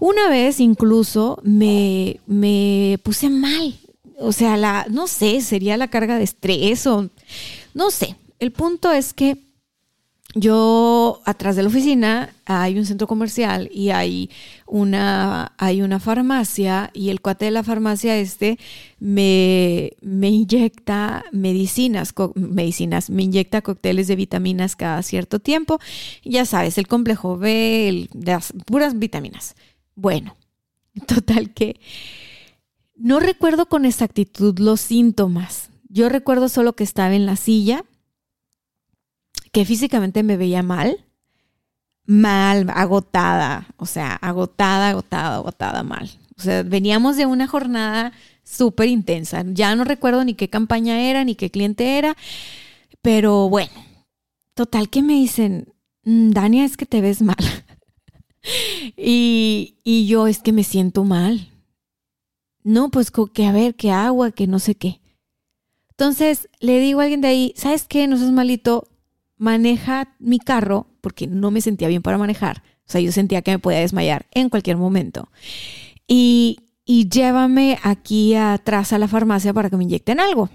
una 0.00 0.28
vez 0.28 0.58
incluso 0.58 1.38
me, 1.44 2.18
me 2.26 2.98
puse 3.04 3.30
mal. 3.30 3.78
O 4.18 4.32
sea, 4.32 4.56
la, 4.56 4.84
no 4.90 5.06
sé, 5.06 5.40
sería 5.42 5.76
la 5.76 5.86
carga 5.86 6.18
de 6.18 6.24
estrés 6.24 6.88
o 6.88 7.08
no 7.72 7.92
sé. 7.92 8.16
El 8.40 8.50
punto 8.50 8.90
es 8.90 9.14
que 9.14 9.53
yo 10.34 11.22
atrás 11.24 11.54
de 11.54 11.62
la 11.62 11.68
oficina 11.68 12.34
hay 12.44 12.76
un 12.76 12.86
centro 12.86 13.06
comercial 13.06 13.70
y 13.72 13.90
hay 13.90 14.30
una, 14.66 15.52
hay 15.58 15.80
una 15.80 16.00
farmacia 16.00 16.90
y 16.92 17.10
el 17.10 17.20
cuate 17.20 17.44
de 17.44 17.50
la 17.52 17.62
farmacia 17.62 18.16
este 18.16 18.58
me, 18.98 19.92
me 20.00 20.30
inyecta 20.30 21.24
medicinas, 21.30 22.12
medicinas, 22.34 23.10
me 23.10 23.22
inyecta 23.22 23.62
cócteles 23.62 24.08
de 24.08 24.16
vitaminas 24.16 24.74
cada 24.74 25.02
cierto 25.02 25.38
tiempo. 25.38 25.78
Ya 26.24 26.44
sabes, 26.44 26.78
el 26.78 26.88
complejo 26.88 27.38
B, 27.38 28.08
las 28.12 28.52
puras 28.66 28.98
vitaminas. 28.98 29.54
Bueno, 29.94 30.36
total 31.06 31.54
que 31.54 31.78
no 32.96 33.20
recuerdo 33.20 33.66
con 33.66 33.84
exactitud 33.84 34.58
los 34.58 34.80
síntomas. 34.80 35.70
Yo 35.88 36.08
recuerdo 36.08 36.48
solo 36.48 36.72
que 36.74 36.82
estaba 36.82 37.14
en 37.14 37.24
la 37.24 37.36
silla 37.36 37.84
que 39.54 39.64
físicamente 39.64 40.24
me 40.24 40.36
veía 40.36 40.64
mal, 40.64 41.04
mal, 42.06 42.66
agotada, 42.74 43.68
o 43.76 43.86
sea, 43.86 44.16
agotada, 44.16 44.88
agotada, 44.88 45.36
agotada, 45.36 45.84
mal. 45.84 46.10
O 46.36 46.42
sea, 46.42 46.64
veníamos 46.64 47.16
de 47.16 47.26
una 47.26 47.46
jornada 47.46 48.12
súper 48.42 48.88
intensa. 48.88 49.44
Ya 49.46 49.76
no 49.76 49.84
recuerdo 49.84 50.24
ni 50.24 50.34
qué 50.34 50.50
campaña 50.50 51.00
era, 51.00 51.22
ni 51.22 51.36
qué 51.36 51.50
cliente 51.50 51.98
era, 51.98 52.16
pero 53.00 53.48
bueno, 53.48 53.70
total 54.54 54.90
que 54.90 55.02
me 55.02 55.12
dicen, 55.12 55.72
mm, 56.02 56.30
Dania, 56.30 56.64
es 56.64 56.76
que 56.76 56.84
te 56.84 57.00
ves 57.00 57.22
mal. 57.22 57.36
y, 58.96 59.76
y 59.84 60.08
yo 60.08 60.26
es 60.26 60.40
que 60.40 60.52
me 60.52 60.64
siento 60.64 61.04
mal. 61.04 61.48
No, 62.64 62.90
pues 62.90 63.12
que 63.32 63.46
a 63.46 63.52
ver, 63.52 63.76
que 63.76 63.92
agua, 63.92 64.32
que 64.32 64.48
no 64.48 64.58
sé 64.58 64.74
qué. 64.74 65.00
Entonces 65.90 66.48
le 66.58 66.80
digo 66.80 66.98
a 66.98 67.04
alguien 67.04 67.20
de 67.20 67.28
ahí, 67.28 67.54
¿sabes 67.56 67.84
qué? 67.86 68.08
No 68.08 68.16
seas 68.16 68.32
malito, 68.32 68.88
maneja 69.36 70.14
mi 70.18 70.38
carro, 70.38 70.86
porque 71.00 71.26
no 71.26 71.50
me 71.50 71.60
sentía 71.60 71.88
bien 71.88 72.02
para 72.02 72.18
manejar. 72.18 72.62
O 72.86 72.92
sea, 72.92 73.00
yo 73.00 73.12
sentía 73.12 73.42
que 73.42 73.52
me 73.52 73.58
podía 73.58 73.80
desmayar 73.80 74.26
en 74.32 74.48
cualquier 74.48 74.76
momento. 74.76 75.28
Y, 76.06 76.58
llévame 76.86 77.78
aquí 77.82 78.34
atrás 78.34 78.92
a 78.92 78.98
la 78.98 79.08
farmacia 79.08 79.54
para 79.54 79.70
que 79.70 79.76
me 79.76 79.84
inyecten 79.84 80.20
algo. 80.20 80.50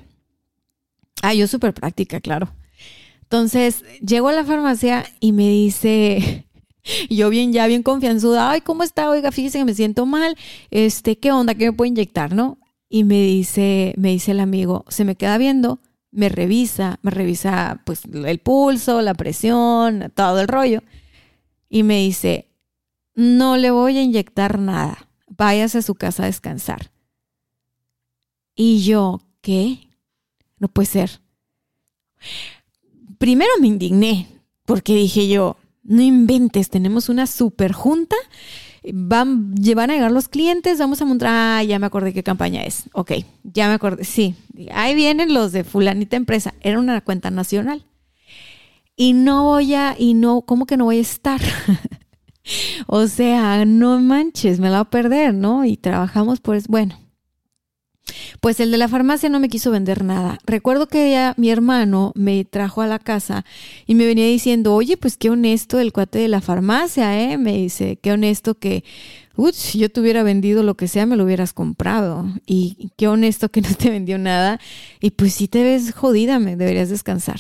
Ah, 1.24 1.34
yo 1.34 1.48
súper 1.48 1.74
práctica, 1.74 2.22
claro. 2.22 2.54
Entonces, 3.24 3.84
llego 4.00 4.30
a 4.30 4.34
la 4.34 4.46
farmacia 4.46 5.06
y 5.20 5.32
me 5.32 5.50
dice, 5.50 6.46
yo 7.10 7.30
bien, 7.30 7.52
ya 7.52 7.66
bien 7.68 7.84
confianzuda, 7.84 8.52
ay, 8.52 8.62
¿cómo 8.62 8.84
está? 8.84 9.10
Oiga, 9.10 9.32
fíjese 9.32 9.60
que 9.60 9.66
me 9.66 9.74
siento 9.74 10.06
mal. 10.06 10.38
Este, 10.70 11.18
¿qué 11.18 11.32
onda? 11.32 11.56
¿Qué 11.56 11.66
me 11.66 11.74
puedo 11.74 11.88
inyectar, 11.88 12.34
no? 12.34 12.60
Y 12.90 13.04
me 13.04 13.22
dice, 13.22 13.94
me 13.98 14.10
dice 14.10 14.32
el 14.32 14.40
amigo, 14.40 14.86
se 14.88 15.06
me 15.06 15.16
queda 15.16 15.38
viendo, 15.38 15.80
me 16.12 16.30
revisa, 16.30 17.00
me 17.02 17.12
revisa 17.12 17.82
pues 17.86 18.04
el 18.06 18.40
pulso, 18.40 19.02
la 19.02 19.14
presión, 19.14 20.12
todo 20.16 20.42
el 20.42 20.48
rollo. 20.48 20.84
Y 21.70 21.84
me 21.84 22.00
dice, 22.00 22.50
no 23.16 23.58
le 23.58 23.72
voy 23.72 23.98
a 23.98 24.02
inyectar 24.02 24.60
nada 24.60 25.10
váyase 25.40 25.80
a 25.80 25.82
su 25.82 25.96
casa 25.96 26.24
a 26.24 26.26
descansar. 26.28 26.92
Y 28.56 28.84
yo, 28.84 29.22
¿qué? 29.42 29.90
No 30.58 30.68
puede 30.68 30.88
ser. 30.88 31.22
Primero 33.18 33.52
me 33.62 33.68
indigné, 33.68 34.28
porque 34.66 34.94
dije 34.94 35.28
yo, 35.28 35.58
no 35.84 36.02
inventes, 36.02 36.70
tenemos 36.70 37.10
una 37.10 37.26
super 37.26 37.72
junta, 37.72 38.18
van, 38.94 39.54
van 39.76 39.90
a 39.90 39.94
llegar 39.94 40.12
los 40.12 40.28
clientes, 40.28 40.80
vamos 40.80 41.02
a 41.02 41.06
montar, 41.06 41.30
ah, 41.32 41.64
ya 41.64 41.80
me 41.80 41.86
acordé 41.86 42.14
qué 42.14 42.24
campaña 42.24 42.64
es, 42.64 42.90
ok, 42.94 43.12
ya 43.44 43.68
me 43.68 43.74
acordé, 43.74 44.04
sí, 44.04 44.36
ahí 44.72 44.96
vienen 44.96 45.34
los 45.34 45.52
de 45.52 45.64
fulanita 45.64 46.16
empresa, 46.16 46.54
era 46.62 46.80
una 46.80 47.02
cuenta 47.02 47.32
nacional. 47.32 47.86
Y 48.96 49.14
no 49.14 49.46
voy 49.46 49.76
a, 49.76 49.96
y 49.98 50.14
no, 50.14 50.42
¿cómo 50.42 50.66
que 50.66 50.76
no 50.76 50.84
voy 50.84 50.98
a 50.98 51.02
estar? 51.02 51.40
o 52.88 53.08
sea, 53.08 53.64
no 53.64 53.98
manches, 54.02 54.60
me 54.60 54.70
la 54.70 54.80
voy 54.80 54.88
a 54.88 54.90
perder, 54.90 55.34
¿no? 55.34 55.64
Y 55.64 55.78
trabajamos 55.78 56.42
pues, 56.42 56.68
bueno. 56.68 57.09
Pues 58.42 58.60
el 58.60 58.72
de 58.72 58.78
la 58.78 58.88
farmacia 58.88 59.30
no 59.30 59.40
me 59.40 59.50
quiso 59.50 59.72
vender 59.72 60.04
nada. 60.04 60.40
Recuerdo 60.46 60.88
que 60.88 61.12
ya 61.12 61.34
mi 61.38 61.50
hermano 61.50 62.12
me 62.16 62.46
trajo 62.46 62.82
a 62.82 62.88
la 62.88 63.00
casa 63.00 63.46
y 63.86 63.96
me 63.96 64.06
venía 64.06 64.26
diciendo, 64.26 64.76
oye, 64.76 64.98
pues 64.98 65.18
qué 65.18 65.30
honesto 65.30 65.80
el 65.80 65.94
cuate 65.94 66.20
de 66.20 66.28
la 66.28 66.42
farmacia, 66.42 67.20
¿eh? 67.22 67.38
Me 67.38 67.54
dice, 67.54 67.98
qué 68.02 68.12
honesto 68.12 68.56
que, 68.56 68.84
uy, 69.36 69.52
si 69.54 69.80
yo 69.80 69.90
te 69.90 70.00
hubiera 70.00 70.24
vendido 70.24 70.64
lo 70.64 70.76
que 70.76 70.88
sea, 70.88 71.06
me 71.06 71.16
lo 71.16 71.24
hubieras 71.24 71.54
comprado. 71.54 72.26
Y 72.46 72.92
qué 72.98 73.08
honesto 73.08 73.50
que 73.50 73.62
no 73.62 73.74
te 73.74 73.90
vendió 73.90 74.18
nada. 74.18 74.60
Y 75.02 75.12
pues 75.12 75.34
si 75.34 75.48
te 75.48 75.64
ves 75.64 75.94
jodida, 75.94 76.40
me 76.40 76.56
deberías 76.56 76.90
descansar. 76.90 77.40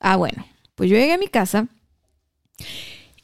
Ah, 0.00 0.16
bueno, 0.16 0.46
pues 0.74 0.90
yo 0.90 0.96
llegué 0.96 1.12
a 1.12 1.18
mi 1.18 1.28
casa 1.28 1.68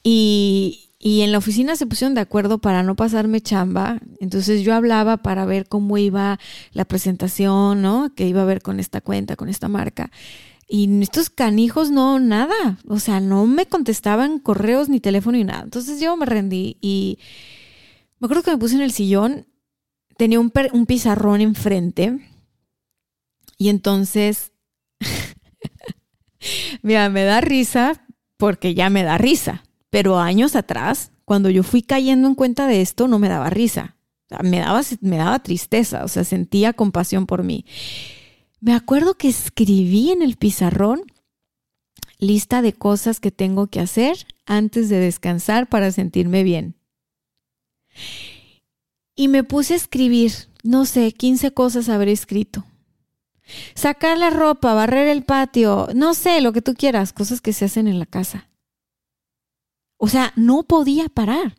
y, 0.03 0.88
y 1.01 1.21
en 1.23 1.31
la 1.31 1.39
oficina 1.39 1.77
se 1.77 1.87
pusieron 1.87 2.15
de 2.15 2.21
acuerdo 2.21 2.59
para 2.59 2.83
no 2.83 2.97
pasarme 2.97 3.41
chamba. 3.41 4.01
Entonces 4.19 4.63
yo 4.63 4.75
hablaba 4.75 5.19
para 5.19 5.45
ver 5.45 5.69
cómo 5.69 5.97
iba 5.97 6.41
la 6.73 6.85
presentación, 6.85 7.83
¿no? 7.83 8.13
Que 8.17 8.27
iba 8.27 8.43
a 8.43 8.47
ver 8.47 8.63
con 8.63 8.81
esta 8.81 9.01
cuenta, 9.01 9.37
con 9.37 9.49
esta 9.49 9.69
marca. 9.69 10.11
Y 10.67 11.01
estos 11.01 11.31
canijos 11.31 11.91
no, 11.93 12.19
nada. 12.19 12.79
O 12.89 12.99
sea, 12.99 13.21
no 13.21 13.47
me 13.47 13.67
contestaban 13.67 14.41
correos 14.41 14.89
ni 14.89 14.99
teléfono 14.99 15.39
ni 15.39 15.45
nada. 15.45 15.63
Entonces 15.63 16.01
yo 16.01 16.17
me 16.17 16.27
rendí 16.27 16.79
y 16.81 17.19
me 18.19 18.27
acuerdo 18.27 18.43
que 18.43 18.51
me 18.51 18.59
puse 18.59 18.75
en 18.75 18.83
el 18.83 18.93
sillón. 18.93 19.47
Tenía 20.17 20.41
un, 20.41 20.53
un 20.73 20.87
pizarrón 20.87 21.41
enfrente. 21.41 22.19
Y 23.57 23.69
entonces, 23.69 24.53
mira, 26.83 27.09
me 27.09 27.23
da 27.23 27.41
risa 27.41 28.05
porque 28.37 28.75
ya 28.75 28.91
me 28.91 29.05
da 29.05 29.17
risa. 29.17 29.63
Pero 29.91 30.19
años 30.19 30.57
atrás, 30.57 31.13
cuando 31.25 31.51
yo 31.51 31.63
fui 31.63 31.83
cayendo 31.83 32.29
en 32.29 32.35
cuenta 32.35 32.67
de 32.67 32.81
esto, 32.81 33.09
no 33.09 33.19
me 33.19 33.29
daba 33.29 33.51
risa. 33.51 33.97
me, 34.43 34.61
daba, 34.61 34.83
me 35.01 35.17
daba 35.17 35.39
tristeza, 35.39 36.05
o 36.05 36.09
sea, 36.09 36.25
sentía 36.25 36.73
compasión 36.73 37.27
por 37.27 37.43
mí. 37.43 37.65
Me 38.61 38.75
acuerdo 38.75 39.15
que 39.15 39.29
escribí 39.29 40.11
en 40.11 40.23
el 40.23 40.37
pizarrón 40.37 41.03
lista 42.19 42.63
de 42.63 42.73
cosas 42.73 43.21
que 43.21 43.31
tengo 43.31 43.69
que 43.69 43.81
hacer 43.81 44.27
antes 44.47 44.89
de 44.89 44.99
descansar 44.99 45.69
para 45.69 45.93
sentirme 45.93 46.43
bien. 46.43 46.75
Y 49.15 49.29
me 49.29 49.45
puse 49.45 49.75
a 49.75 49.77
escribir, 49.77 50.33
no 50.63 50.85
sé, 50.85 51.13
15 51.13 51.53
cosas 51.53 51.89
habré 51.89 52.13
escrito. 52.13 52.65
Sacar 53.75 54.19
la 54.19 54.31
ropa, 54.31 54.75
barrer 54.75 55.09
el 55.09 55.25
patio, 55.25 55.89
no 55.95 56.15
sé, 56.15 56.41
lo 56.41 56.53
que 56.53 56.63
tú 56.63 56.75
quieras, 56.75 57.13
cosas 57.13 57.41
que 57.41 57.53
se 57.53 57.65
hacen 57.65 57.89
en 57.89 57.99
la 57.99 58.07
casa. 58.07 58.48
O 59.99 60.09
sea, 60.09 60.33
no 60.37 60.63
podía 60.63 61.09
parar. 61.09 61.57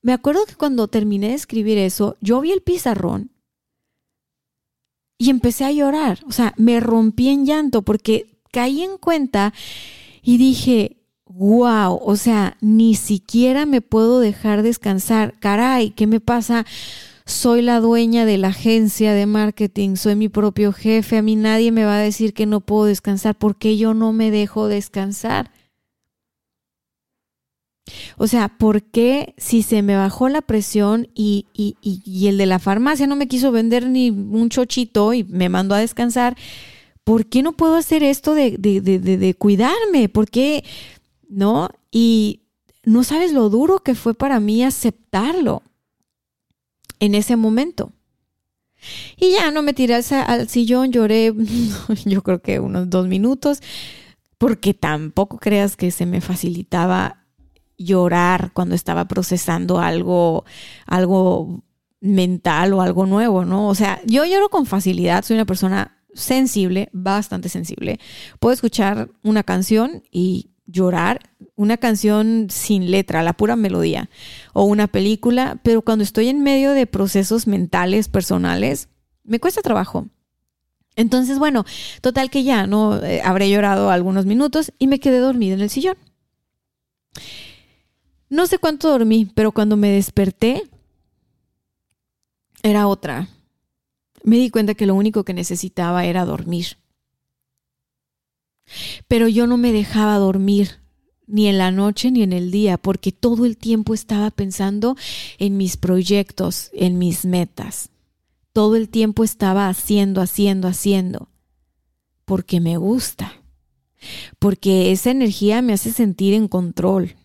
Me 0.00 0.12
acuerdo 0.12 0.46
que 0.46 0.54
cuando 0.54 0.88
terminé 0.88 1.28
de 1.28 1.34
escribir 1.34 1.78
eso, 1.78 2.16
yo 2.20 2.40
vi 2.40 2.52
el 2.52 2.62
pizarrón 2.62 3.32
y 5.18 5.30
empecé 5.30 5.64
a 5.64 5.72
llorar. 5.72 6.20
O 6.26 6.32
sea, 6.32 6.54
me 6.56 6.80
rompí 6.80 7.28
en 7.28 7.44
llanto 7.44 7.82
porque 7.82 8.40
caí 8.52 8.82
en 8.82 8.98
cuenta 8.98 9.52
y 10.22 10.38
dije, 10.38 10.96
wow, 11.26 11.98
o 12.00 12.16
sea, 12.16 12.56
ni 12.60 12.94
siquiera 12.94 13.66
me 13.66 13.80
puedo 13.80 14.20
dejar 14.20 14.62
descansar. 14.62 15.38
Caray, 15.40 15.90
¿qué 15.90 16.06
me 16.06 16.20
pasa? 16.20 16.64
Soy 17.24 17.60
la 17.62 17.80
dueña 17.80 18.24
de 18.24 18.38
la 18.38 18.48
agencia 18.48 19.12
de 19.12 19.26
marketing, 19.26 19.96
soy 19.96 20.14
mi 20.14 20.28
propio 20.28 20.72
jefe, 20.72 21.16
a 21.18 21.22
mí 21.22 21.34
nadie 21.34 21.72
me 21.72 21.84
va 21.84 21.96
a 21.96 22.00
decir 22.00 22.32
que 22.32 22.46
no 22.46 22.60
puedo 22.60 22.84
descansar 22.84 23.34
porque 23.34 23.76
yo 23.76 23.94
no 23.94 24.12
me 24.12 24.30
dejo 24.30 24.68
descansar. 24.68 25.50
O 28.16 28.26
sea, 28.26 28.48
¿por 28.48 28.82
qué 28.82 29.34
si 29.36 29.62
se 29.62 29.82
me 29.82 29.96
bajó 29.96 30.28
la 30.28 30.42
presión 30.42 31.08
y, 31.14 31.46
el 32.26 32.38
de 32.38 32.46
la 32.46 32.58
farmacia 32.58 33.06
no 33.06 33.16
me 33.16 33.28
quiso 33.28 33.52
vender 33.52 33.86
ni 33.86 34.10
un 34.10 34.48
chochito 34.48 35.12
y 35.14 35.24
me 35.24 35.48
mandó 35.48 35.74
a 35.74 35.80
descansar? 35.80 36.36
¿Por 37.04 37.26
qué 37.26 37.42
no 37.42 37.52
puedo 37.52 37.76
hacer 37.76 38.02
esto 38.02 38.34
de, 38.34 38.56
de, 38.58 38.80
de, 38.80 38.98
de 38.98 39.34
cuidarme? 39.34 40.08
¿Por 40.08 40.28
qué? 40.28 40.64
¿No? 41.28 41.68
Y 41.92 42.40
no 42.84 43.04
sabes 43.04 43.32
lo 43.32 43.48
duro 43.50 43.80
que 43.80 43.94
fue 43.94 44.14
para 44.14 44.40
mí 44.40 44.64
aceptarlo 44.64 45.62
en 46.98 47.14
ese 47.14 47.36
momento. 47.36 47.92
Y 49.16 49.32
ya 49.32 49.50
no 49.50 49.62
me 49.62 49.74
tiré 49.74 49.94
al 49.94 50.48
sillón, 50.48 50.92
lloré, 50.92 51.34
yo 52.04 52.22
creo 52.22 52.40
que 52.40 52.60
unos 52.60 52.90
dos 52.90 53.08
minutos, 53.08 53.60
porque 54.38 54.74
tampoco 54.74 55.38
creas 55.38 55.76
que 55.76 55.90
se 55.90 56.06
me 56.06 56.20
facilitaba 56.20 57.25
llorar 57.78 58.52
cuando 58.52 58.74
estaba 58.74 59.06
procesando 59.06 59.78
algo, 59.78 60.44
algo 60.86 61.62
mental 62.00 62.72
o 62.72 62.82
algo 62.82 63.06
nuevo, 63.06 63.44
¿no? 63.44 63.68
O 63.68 63.74
sea, 63.74 64.00
yo 64.06 64.24
lloro 64.24 64.48
con 64.48 64.66
facilidad, 64.66 65.24
soy 65.24 65.34
una 65.34 65.44
persona 65.44 65.96
sensible, 66.14 66.88
bastante 66.92 67.48
sensible. 67.48 68.00
Puedo 68.40 68.54
escuchar 68.54 69.10
una 69.22 69.42
canción 69.42 70.02
y 70.10 70.50
llorar, 70.66 71.30
una 71.54 71.76
canción 71.76 72.48
sin 72.50 72.90
letra, 72.90 73.22
la 73.22 73.34
pura 73.34 73.56
melodía, 73.56 74.10
o 74.52 74.64
una 74.64 74.88
película, 74.88 75.60
pero 75.62 75.82
cuando 75.82 76.02
estoy 76.02 76.28
en 76.28 76.42
medio 76.42 76.72
de 76.72 76.86
procesos 76.86 77.46
mentales, 77.46 78.08
personales, 78.08 78.88
me 79.22 79.40
cuesta 79.40 79.62
trabajo. 79.62 80.08
Entonces, 80.96 81.38
bueno, 81.38 81.64
total 82.00 82.30
que 82.30 82.42
ya, 82.42 82.66
¿no? 82.66 83.02
Eh, 83.04 83.20
habré 83.22 83.50
llorado 83.50 83.90
algunos 83.90 84.24
minutos 84.24 84.72
y 84.78 84.86
me 84.86 84.98
quedé 84.98 85.18
dormida 85.18 85.54
en 85.54 85.60
el 85.60 85.70
sillón. 85.70 85.96
No 88.28 88.46
sé 88.46 88.58
cuánto 88.58 88.88
dormí, 88.90 89.30
pero 89.34 89.52
cuando 89.52 89.76
me 89.76 89.90
desperté 89.90 90.62
era 92.62 92.88
otra. 92.88 93.28
Me 94.24 94.36
di 94.36 94.50
cuenta 94.50 94.74
que 94.74 94.86
lo 94.86 94.94
único 94.94 95.24
que 95.24 95.34
necesitaba 95.34 96.04
era 96.04 96.24
dormir. 96.24 96.78
Pero 99.06 99.28
yo 99.28 99.46
no 99.46 99.56
me 99.56 99.72
dejaba 99.72 100.16
dormir 100.16 100.80
ni 101.28 101.46
en 101.46 101.58
la 101.58 101.70
noche 101.70 102.10
ni 102.10 102.22
en 102.22 102.32
el 102.32 102.50
día, 102.50 102.78
porque 102.78 103.12
todo 103.12 103.46
el 103.46 103.56
tiempo 103.56 103.94
estaba 103.94 104.30
pensando 104.30 104.96
en 105.38 105.56
mis 105.56 105.76
proyectos, 105.76 106.70
en 106.72 106.98
mis 106.98 107.24
metas. 107.24 107.90
Todo 108.52 108.74
el 108.76 108.88
tiempo 108.88 109.22
estaba 109.22 109.68
haciendo, 109.68 110.20
haciendo, 110.20 110.66
haciendo, 110.66 111.28
porque 112.24 112.60
me 112.60 112.76
gusta. 112.76 113.32
porque 114.38 114.92
esa 114.92 115.10
energía 115.10 115.62
me 115.62 115.72
hace 115.72 115.92
sentir 115.92 116.34
en 116.34 116.48
control, 116.48 117.16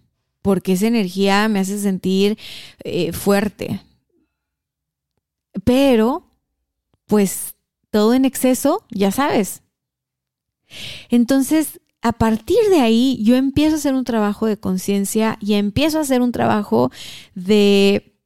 porque 0.41 0.73
esa 0.73 0.87
energía 0.87 1.47
me 1.47 1.59
hace 1.59 1.79
sentir 1.79 2.37
eh, 2.83 3.13
fuerte. 3.13 3.81
Pero, 5.63 6.23
pues, 7.05 7.55
todo 7.89 8.13
en 8.13 8.25
exceso, 8.25 8.85
ya 8.89 9.11
sabes. 9.11 9.63
Entonces, 11.09 11.81
a 12.01 12.13
partir 12.13 12.57
de 12.69 12.79
ahí, 12.79 13.21
yo 13.23 13.35
empiezo 13.35 13.75
a 13.75 13.77
hacer 13.77 13.93
un 13.93 14.05
trabajo 14.05 14.47
de 14.47 14.57
conciencia 14.57 15.37
y 15.39 15.53
empiezo 15.53 15.99
a 15.99 16.01
hacer 16.01 16.21
un 16.21 16.31
trabajo 16.31 16.91
de 17.35 18.17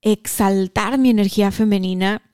exaltar 0.00 0.98
mi 0.98 1.10
energía 1.10 1.50
femenina 1.50 2.31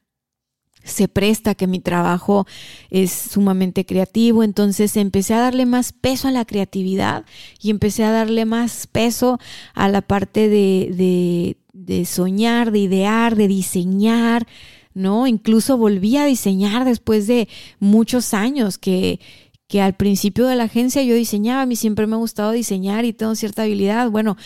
se 0.88 1.08
presta 1.08 1.54
que 1.54 1.66
mi 1.66 1.80
trabajo 1.80 2.46
es 2.90 3.12
sumamente 3.12 3.84
creativo, 3.84 4.42
entonces 4.42 4.96
empecé 4.96 5.34
a 5.34 5.40
darle 5.40 5.66
más 5.66 5.92
peso 5.92 6.28
a 6.28 6.32
la 6.32 6.44
creatividad 6.44 7.24
y 7.60 7.70
empecé 7.70 8.04
a 8.04 8.10
darle 8.10 8.44
más 8.44 8.86
peso 8.86 9.38
a 9.74 9.88
la 9.88 10.02
parte 10.02 10.48
de, 10.48 11.56
de, 11.72 12.04
soñar, 12.04 12.72
de 12.72 12.80
idear, 12.80 13.36
de 13.36 13.48
diseñar, 13.48 14.46
¿no? 14.94 15.26
Incluso 15.26 15.76
volví 15.76 16.16
a 16.16 16.24
diseñar 16.24 16.84
después 16.84 17.26
de 17.26 17.48
muchos 17.78 18.34
años 18.34 18.78
que, 18.78 19.20
que 19.68 19.80
al 19.80 19.94
principio 19.94 20.46
de 20.46 20.56
la 20.56 20.64
agencia 20.64 21.02
yo 21.02 21.14
diseñaba, 21.14 21.62
a 21.62 21.66
mí 21.66 21.76
siempre 21.76 22.06
me 22.06 22.14
ha 22.14 22.18
gustado 22.18 22.52
diseñar 22.52 23.04
y 23.04 23.12
tengo 23.12 23.34
cierta 23.34 23.62
habilidad. 23.62 24.10
Bueno, 24.10 24.36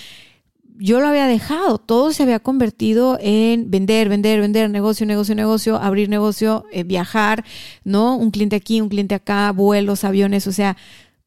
yo 0.78 1.00
lo 1.00 1.08
había 1.08 1.26
dejado, 1.26 1.78
todo 1.78 2.12
se 2.12 2.22
había 2.22 2.40
convertido 2.40 3.18
en 3.20 3.70
vender, 3.70 4.08
vender, 4.08 4.40
vender, 4.40 4.70
negocio, 4.70 5.06
negocio, 5.06 5.34
negocio, 5.34 5.76
abrir 5.76 6.08
negocio, 6.08 6.64
eh, 6.72 6.84
viajar, 6.84 7.44
¿no? 7.84 8.16
Un 8.16 8.30
cliente 8.30 8.56
aquí, 8.56 8.80
un 8.80 8.88
cliente 8.88 9.14
acá, 9.14 9.52
vuelos, 9.52 10.04
aviones, 10.04 10.46
o 10.46 10.52
sea, 10.52 10.76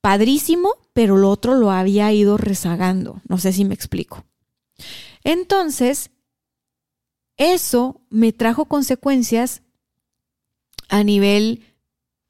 padrísimo, 0.01 0.73
pero 0.93 1.17
lo 1.17 1.29
otro 1.29 1.55
lo 1.55 1.71
había 1.71 2.11
ido 2.11 2.37
rezagando, 2.37 3.21
no 3.27 3.37
sé 3.37 3.53
si 3.53 3.65
me 3.65 3.73
explico. 3.73 4.25
Entonces, 5.23 6.11
eso 7.37 8.01
me 8.09 8.31
trajo 8.31 8.65
consecuencias 8.65 9.61
a 10.89 11.03
nivel 11.03 11.63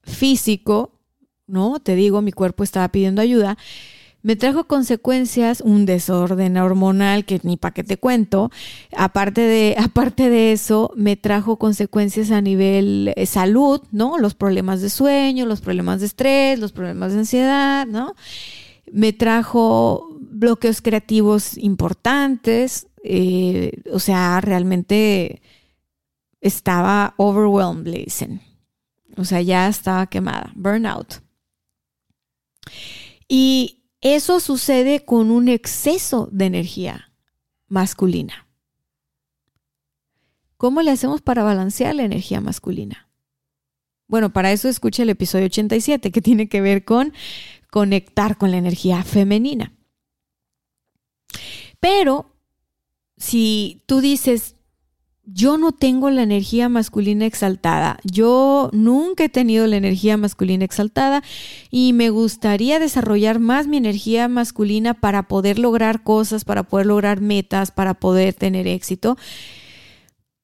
físico, 0.03 0.99
¿no? 1.47 1.79
Te 1.79 1.95
digo, 1.95 2.21
mi 2.21 2.31
cuerpo 2.31 2.63
estaba 2.63 2.87
pidiendo 2.89 3.21
ayuda 3.21 3.57
me 4.25 4.35
trajo 4.35 4.63
consecuencias, 4.63 5.61
un 5.61 5.85
desorden 5.85 6.57
hormonal 6.57 7.25
que 7.25 7.39
ni 7.43 7.57
para 7.57 7.75
qué 7.75 7.83
te 7.83 7.97
cuento. 7.97 8.49
Aparte 8.97 9.41
de, 9.41 9.75
aparte 9.79 10.31
de 10.31 10.51
eso, 10.51 10.91
me 10.95 11.15
trajo 11.15 11.57
consecuencias 11.57 12.31
a 12.31 12.41
nivel 12.41 13.13
eh, 13.15 13.27
salud, 13.27 13.83
¿no? 13.91 14.17
Los 14.17 14.33
problemas 14.33 14.81
de 14.81 14.89
sueño, 14.89 15.45
los 15.45 15.61
problemas 15.61 15.99
de 15.99 16.07
estrés, 16.07 16.57
los 16.57 16.71
problemas 16.71 17.13
de 17.13 17.19
ansiedad, 17.19 17.85
¿no? 17.85 18.15
Me 18.91 19.13
trajo 19.13 20.09
bloqueos 20.19 20.81
creativos 20.81 21.55
importantes, 21.59 22.87
eh, 23.03 23.73
o 23.93 23.99
sea, 23.99 24.41
realmente 24.41 25.43
estaba 26.41 27.13
overwhelmed, 27.17 27.85
le 27.85 28.05
dicen. 28.05 28.41
O 29.17 29.23
sea, 29.23 29.43
ya 29.43 29.67
estaba 29.67 30.07
quemada, 30.07 30.51
burnout. 30.55 31.21
Y 33.29 33.84
eso 34.13 34.39
sucede 34.39 35.03
con 35.03 35.31
un 35.31 35.47
exceso 35.47 36.29
de 36.31 36.45
energía 36.45 37.11
masculina. 37.67 38.47
¿Cómo 40.57 40.83
le 40.83 40.91
hacemos 40.91 41.23
para 41.23 41.43
balancear 41.43 41.95
la 41.95 42.03
energía 42.03 42.39
masculina? 42.39 43.09
Bueno, 44.07 44.31
para 44.31 44.51
eso 44.51 44.69
escucha 44.69 45.01
el 45.01 45.09
episodio 45.09 45.45
87 45.45 46.11
que 46.11 46.21
tiene 46.21 46.47
que 46.47 46.61
ver 46.61 46.85
con 46.85 47.13
conectar 47.71 48.37
con 48.37 48.51
la 48.51 48.57
energía 48.57 49.03
femenina. 49.03 49.73
Pero 51.79 52.31
si 53.17 53.81
tú 53.87 54.01
dices, 54.01 54.54
yo 55.25 55.57
no 55.57 55.71
tengo 55.71 56.09
la 56.09 56.23
energía 56.23 56.69
masculina 56.69 57.25
exaltada. 57.25 57.99
Yo 58.03 58.69
nunca 58.73 59.25
he 59.25 59.29
tenido 59.29 59.65
la 59.67 59.77
energía 59.77 60.17
masculina 60.17 60.65
exaltada 60.65 61.23
y 61.71 61.93
me 61.93 62.09
gustaría 62.09 62.79
desarrollar 62.79 63.39
más 63.39 63.67
mi 63.67 63.77
energía 63.77 64.27
masculina 64.27 64.93
para 64.93 65.23
poder 65.23 65.57
lograr 65.59 66.03
cosas, 66.03 66.45
para 66.45 66.63
poder 66.63 66.85
lograr 66.85 67.21
metas, 67.21 67.71
para 67.71 67.95
poder 67.95 68.33
tener 68.33 68.67
éxito. 68.67 69.17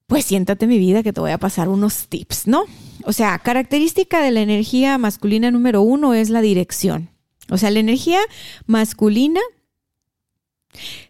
Pues 0.06 0.24
siéntate 0.24 0.66
mi 0.66 0.78
vida 0.78 1.02
que 1.02 1.12
te 1.12 1.20
voy 1.20 1.30
a 1.30 1.38
pasar 1.38 1.68
unos 1.68 2.08
tips, 2.08 2.46
¿no? 2.46 2.64
O 3.04 3.12
sea, 3.12 3.38
característica 3.38 4.20
de 4.20 4.30
la 4.30 4.40
energía 4.40 4.98
masculina 4.98 5.50
número 5.50 5.82
uno 5.82 6.12
es 6.12 6.28
la 6.28 6.40
dirección. 6.40 7.08
O 7.50 7.56
sea, 7.56 7.70
la 7.70 7.80
energía 7.80 8.20
masculina 8.66 9.40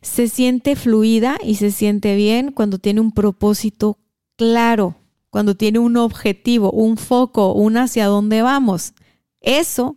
se 0.00 0.28
siente 0.28 0.76
fluida 0.76 1.38
y 1.42 1.56
se 1.56 1.70
siente 1.70 2.16
bien 2.16 2.52
cuando 2.52 2.78
tiene 2.78 3.00
un 3.00 3.12
propósito 3.12 3.98
claro, 4.36 4.96
cuando 5.30 5.54
tiene 5.54 5.78
un 5.78 5.96
objetivo, 5.96 6.70
un 6.70 6.96
foco, 6.96 7.52
un 7.52 7.76
hacia 7.76 8.06
dónde 8.06 8.42
vamos. 8.42 8.94
Eso 9.40 9.96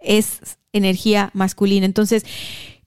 es 0.00 0.58
energía 0.72 1.30
masculina. 1.34 1.86
Entonces, 1.86 2.24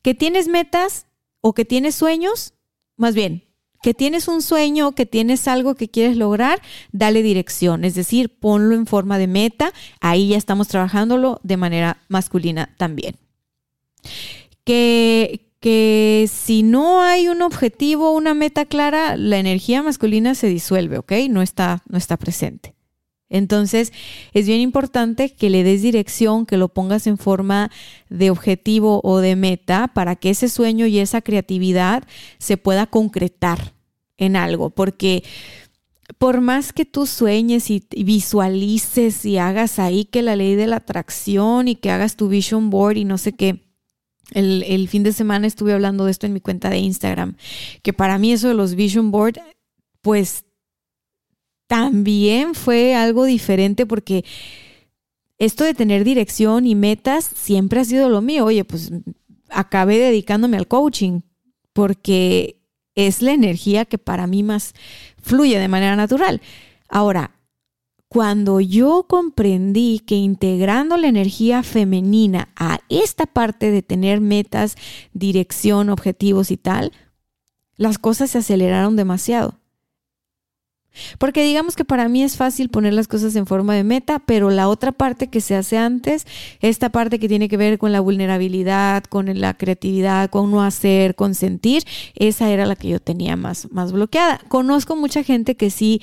que 0.01 0.13
tienes 0.13 0.47
metas 0.47 1.07
o 1.41 1.53
que 1.53 1.65
tienes 1.65 1.95
sueños, 1.95 2.53
más 2.95 3.15
bien, 3.15 3.43
que 3.81 3.93
tienes 3.93 4.27
un 4.27 4.41
sueño, 4.41 4.93
que 4.93 5.05
tienes 5.05 5.47
algo 5.47 5.75
que 5.75 5.89
quieres 5.89 6.17
lograr, 6.17 6.61
dale 6.91 7.21
dirección, 7.21 7.85
es 7.85 7.95
decir, 7.95 8.37
ponlo 8.39 8.75
en 8.75 8.85
forma 8.85 9.17
de 9.17 9.27
meta, 9.27 9.71
ahí 10.01 10.29
ya 10.29 10.37
estamos 10.37 10.67
trabajándolo 10.67 11.39
de 11.43 11.57
manera 11.57 11.97
masculina 12.07 12.73
también. 12.77 13.15
Que, 14.63 15.46
que 15.59 16.29
si 16.31 16.63
no 16.63 17.01
hay 17.01 17.27
un 17.27 17.41
objetivo, 17.41 18.11
una 18.11 18.33
meta 18.33 18.65
clara, 18.65 19.17
la 19.17 19.37
energía 19.37 19.81
masculina 19.83 20.35
se 20.35 20.47
disuelve, 20.47 20.97
¿ok? 20.99 21.13
No 21.29 21.41
está, 21.41 21.83
no 21.89 21.97
está 21.97 22.17
presente. 22.17 22.75
Entonces, 23.29 23.91
es 24.33 24.47
bien 24.47 24.61
importante 24.61 25.33
que 25.33 25.49
le 25.49 25.63
des 25.63 25.81
dirección, 25.81 26.45
que 26.45 26.57
lo 26.57 26.69
pongas 26.69 27.07
en 27.07 27.17
forma 27.17 27.71
de 28.09 28.29
objetivo 28.29 29.01
o 29.03 29.19
de 29.19 29.35
meta 29.35 29.89
para 29.89 30.15
que 30.15 30.29
ese 30.29 30.47
sueño 30.47 30.85
y 30.85 30.99
esa 30.99 31.21
creatividad 31.21 32.03
se 32.37 32.55
pueda 32.57 32.85
concretar 32.85 33.73
en 34.17 34.35
algo, 34.35 34.69
porque 34.69 35.23
por 36.17 36.39
más 36.39 36.71
que 36.71 36.85
tú 36.85 37.05
sueñes 37.05 37.69
y 37.69 37.85
visualices 37.91 39.25
y 39.25 39.37
hagas 39.37 39.77
ahí 39.77 40.05
que 40.05 40.21
la 40.21 40.37
ley 40.37 40.55
de 40.55 40.67
la 40.67 40.77
atracción 40.77 41.67
y 41.67 41.75
que 41.75 41.91
hagas 41.91 42.15
tu 42.15 42.29
vision 42.29 42.69
board 42.69 42.95
y 42.95 43.03
no 43.03 43.17
sé 43.17 43.33
qué, 43.33 43.66
el, 44.31 44.87
fin 44.89 45.03
de 45.03 45.13
semana 45.13 45.47
estuve 45.47 45.73
hablando 45.73 46.05
de 46.05 46.11
esto 46.11 46.25
en 46.25 46.33
mi 46.33 46.41
cuenta 46.41 46.69
de 46.69 46.79
Instagram, 46.79 47.35
que 47.81 47.93
para 47.93 48.17
mí 48.17 48.31
eso 48.31 48.49
de 48.49 48.53
los 48.53 48.75
vision 48.75 49.11
board, 49.11 49.39
pues 50.01 50.45
también 51.67 52.55
fue 52.55 52.95
algo 52.95 53.25
diferente 53.25 53.85
porque 53.85 54.25
esto 55.37 55.63
de 55.63 55.73
tener 55.73 56.03
dirección 56.03 56.65
y 56.65 56.75
metas 56.75 57.29
siempre 57.35 57.79
ha 57.79 57.85
sido 57.85 58.09
lo 58.09 58.21
mío. 58.21 58.45
Oye, 58.45 58.63
pues 58.63 58.91
acabé 59.49 59.97
dedicándome 59.97 60.57
al 60.57 60.67
coaching 60.67 61.21
porque 61.73 62.59
es 62.95 63.21
la 63.21 63.33
energía 63.33 63.85
que 63.85 63.97
para 63.97 64.25
mí 64.27 64.43
más 64.43 64.73
fluye 65.21 65.59
de 65.59 65.67
manera 65.67 65.95
natural. 65.95 66.41
Ahora, 66.89 67.36
cuando 68.09 68.61
yo 68.61 69.05
comprendí 69.07 69.99
que 69.99 70.15
integrando 70.15 70.97
la 70.97 71.07
energía 71.07 71.61
femenina 71.63 72.49
a 72.55 72.79
esta 72.89 73.25
parte 73.25 73.69
de 73.69 73.81
tener 73.81 74.21
metas, 74.21 74.75
dirección, 75.13 75.89
objetivos 75.89 76.51
y 76.51 76.57
tal, 76.57 76.93
las 77.75 77.97
cosas 77.97 78.31
se 78.31 78.39
aceleraron 78.39 78.95
demasiado. 78.95 79.59
Porque 81.19 81.43
digamos 81.43 81.75
que 81.75 81.85
para 81.85 82.09
mí 82.09 82.23
es 82.23 82.37
fácil 82.37 82.69
poner 82.69 82.93
las 82.93 83.07
cosas 83.07 83.35
en 83.35 83.45
forma 83.45 83.75
de 83.75 83.83
meta, 83.83 84.19
pero 84.19 84.49
la 84.49 84.67
otra 84.67 84.91
parte 84.91 85.27
que 85.27 85.41
se 85.41 85.55
hace 85.55 85.77
antes, 85.77 86.25
esta 86.59 86.89
parte 86.89 87.19
que 87.19 87.27
tiene 87.27 87.49
que 87.49 87.57
ver 87.57 87.77
con 87.77 87.91
la 87.91 87.99
vulnerabilidad, 87.99 89.03
con 89.03 89.39
la 89.39 89.53
creatividad, 89.55 90.29
con 90.29 90.49
no 90.49 90.63
hacer, 90.63 91.13
con 91.15 91.35
sentir, 91.35 91.83
esa 92.15 92.49
era 92.49 92.65
la 92.65 92.75
que 92.75 92.89
yo 92.89 92.99
tenía 92.99 93.35
más, 93.35 93.71
más 93.71 93.91
bloqueada. 93.91 94.41
Conozco 94.47 94.95
mucha 94.95 95.23
gente 95.23 95.55
que 95.55 95.69
sí 95.69 96.01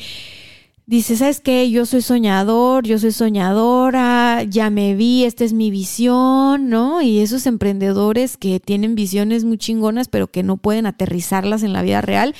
dice, 0.86 1.16
¿sabes 1.16 1.40
qué? 1.40 1.70
Yo 1.70 1.86
soy 1.86 2.02
soñador, 2.02 2.84
yo 2.84 2.98
soy 2.98 3.12
soñadora, 3.12 4.42
ya 4.42 4.70
me 4.70 4.94
vi, 4.94 5.24
esta 5.24 5.44
es 5.44 5.52
mi 5.52 5.70
visión, 5.70 6.68
¿no? 6.68 7.02
Y 7.02 7.20
esos 7.20 7.46
emprendedores 7.46 8.36
que 8.36 8.60
tienen 8.60 8.94
visiones 8.94 9.44
muy 9.44 9.58
chingonas, 9.58 10.08
pero 10.08 10.28
que 10.28 10.42
no 10.42 10.56
pueden 10.56 10.86
aterrizarlas 10.86 11.62
en 11.62 11.72
la 11.72 11.82
vida 11.82 12.00
real. 12.00 12.34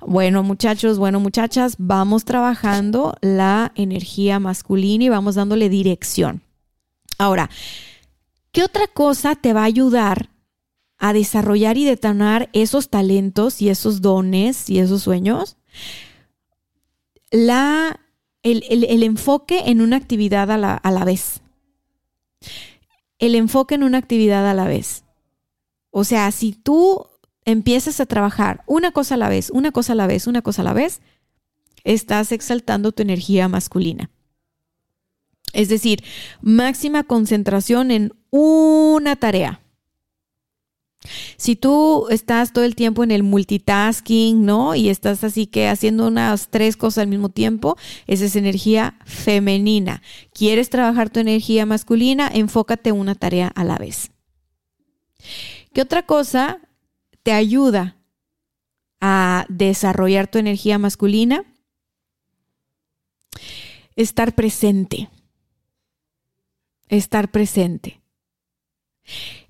Bueno, 0.00 0.42
muchachos, 0.42 0.98
bueno, 0.98 1.18
muchachas, 1.18 1.74
vamos 1.78 2.24
trabajando 2.24 3.16
la 3.20 3.72
energía 3.74 4.38
masculina 4.38 5.04
y 5.04 5.08
vamos 5.08 5.34
dándole 5.34 5.68
dirección. 5.68 6.42
Ahora, 7.18 7.50
¿qué 8.52 8.62
otra 8.62 8.86
cosa 8.86 9.34
te 9.34 9.52
va 9.52 9.62
a 9.62 9.64
ayudar 9.64 10.30
a 10.98 11.12
desarrollar 11.12 11.78
y 11.78 11.84
detonar 11.84 12.48
esos 12.52 12.90
talentos 12.90 13.60
y 13.60 13.70
esos 13.70 14.00
dones 14.00 14.70
y 14.70 14.78
esos 14.78 15.02
sueños? 15.02 15.56
La, 17.30 18.00
el, 18.42 19.02
enfoque 19.02 19.64
en 19.66 19.80
una 19.80 19.96
actividad 19.96 20.50
a 20.50 20.58
la, 20.58 20.74
a 20.74 20.90
la 20.90 21.04
vez. 21.04 21.40
el 23.18 23.34
enfoque 23.34 23.74
en 23.74 23.82
una 23.82 23.98
actividad 23.98 24.48
a 24.48 24.54
la 24.54 24.66
vez. 24.66 25.04
O 25.90 26.04
sea, 26.04 26.30
si 26.30 26.52
tú 26.52 27.06
empiezas 27.44 28.00
a 28.00 28.06
trabajar 28.06 28.62
una 28.66 28.92
cosa 28.92 29.14
a 29.14 29.18
la 29.18 29.28
vez, 29.28 29.50
una 29.50 29.72
cosa 29.72 29.94
a 29.94 29.96
la 29.96 30.06
vez, 30.06 30.26
una 30.26 30.42
cosa 30.42 30.62
a 30.62 30.64
la 30.64 30.74
vez, 30.74 31.00
estás 31.84 32.32
exaltando 32.32 32.92
tu 32.92 33.02
energía 33.02 33.48
masculina. 33.48 34.10
Es 35.52 35.68
decir, 35.68 36.04
máxima 36.42 37.04
concentración 37.04 37.90
en 37.90 38.12
una 38.30 39.16
tarea. 39.16 39.62
Si 41.36 41.56
tú 41.56 42.06
estás 42.10 42.52
todo 42.52 42.64
el 42.64 42.74
tiempo 42.74 43.04
en 43.04 43.10
el 43.10 43.22
multitasking, 43.22 44.44
¿no? 44.44 44.74
Y 44.74 44.88
estás 44.88 45.24
así 45.24 45.46
que 45.46 45.68
haciendo 45.68 46.08
unas 46.08 46.48
tres 46.48 46.76
cosas 46.76 47.02
al 47.02 47.08
mismo 47.08 47.28
tiempo, 47.28 47.76
esa 48.06 48.24
es 48.24 48.36
energía 48.36 48.98
femenina. 49.04 50.02
¿Quieres 50.32 50.70
trabajar 50.70 51.10
tu 51.10 51.20
energía 51.20 51.66
masculina? 51.66 52.30
Enfócate 52.32 52.90
en 52.90 52.96
una 52.96 53.14
tarea 53.14 53.48
a 53.48 53.64
la 53.64 53.76
vez. 53.76 54.10
¿Qué 55.72 55.82
otra 55.82 56.04
cosa 56.04 56.60
te 57.22 57.32
ayuda 57.32 57.96
a 59.00 59.46
desarrollar 59.48 60.28
tu 60.28 60.38
energía 60.38 60.78
masculina? 60.78 61.44
Estar 63.96 64.34
presente. 64.34 65.08
Estar 66.88 67.30
presente 67.30 68.00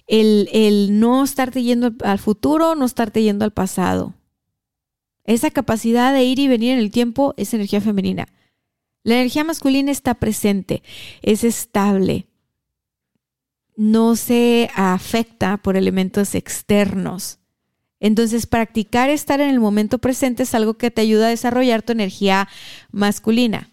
el, 0.09 0.99
no 0.99 1.23
estarte 1.23 1.63
yendo 1.63 1.93
al 2.03 2.19
futuro, 2.19 2.75
no 2.75 2.85
estarte 2.85 3.23
yendo 3.23 3.45
al 3.45 3.53
pasado. 3.53 4.15
Esa 5.25 5.51
capacidad 5.51 6.13
de 6.13 6.25
ir 6.25 6.39
y 6.39 6.49
venir 6.49 6.73
en 6.73 6.79
el 6.79 6.91
tiempo 6.91 7.35
es 7.37 7.53
energía 7.55 7.81
femenina. 7.81 8.27
La 9.05 9.15
energía 9.15 9.45
masculina 9.45 9.93
está 9.93 10.15
presente, 10.15 10.83
es 11.23 11.45
estable, 11.45 12.27
no 13.77 14.17
se 14.17 14.71
afecta 14.75 15.59
por 15.59 15.77
elementos 15.77 16.35
externos. 16.35 17.39
Entonces, 18.01 18.47
practicar 18.47 19.11
estar 19.11 19.41
en 19.41 19.51
el 19.51 19.61
momento 19.61 19.99
presente 19.99 20.45
es 20.45 20.55
algo 20.55 20.75
que 20.75 20.91
te 20.91 21.03
ayuda 21.03 21.27
a 21.27 21.31
desarrollar 21.31 21.83
tu 21.83 21.93
energía 21.93 22.49
masculina. 22.91 23.71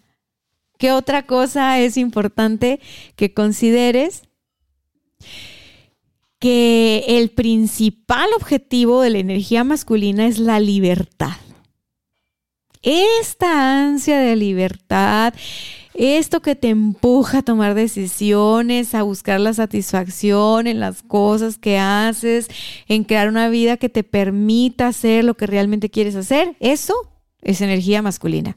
¿Qué 0.78 0.92
otra 0.92 1.26
cosa 1.26 1.80
es 1.80 1.96
importante 1.96 2.80
que 3.14 3.32
consideres? 3.32 4.22
Que 6.46 7.02
el 7.08 7.30
principal 7.30 8.28
objetivo 8.36 9.02
de 9.02 9.10
la 9.10 9.18
energía 9.18 9.64
masculina 9.64 10.28
es 10.28 10.38
la 10.38 10.60
libertad. 10.60 11.32
Esta 12.82 13.84
ansia 13.84 14.20
de 14.20 14.36
libertad, 14.36 15.34
esto 15.94 16.42
que 16.42 16.54
te 16.54 16.68
empuja 16.68 17.38
a 17.38 17.42
tomar 17.42 17.74
decisiones, 17.74 18.94
a 18.94 19.02
buscar 19.02 19.40
la 19.40 19.54
satisfacción 19.54 20.68
en 20.68 20.78
las 20.78 21.02
cosas 21.02 21.58
que 21.58 21.80
haces, 21.80 22.46
en 22.86 23.02
crear 23.02 23.28
una 23.28 23.48
vida 23.48 23.76
que 23.76 23.88
te 23.88 24.04
permita 24.04 24.86
hacer 24.86 25.24
lo 25.24 25.34
que 25.34 25.48
realmente 25.48 25.90
quieres 25.90 26.14
hacer, 26.14 26.54
eso 26.60 26.94
es 27.42 27.60
energía 27.60 28.02
masculina. 28.02 28.56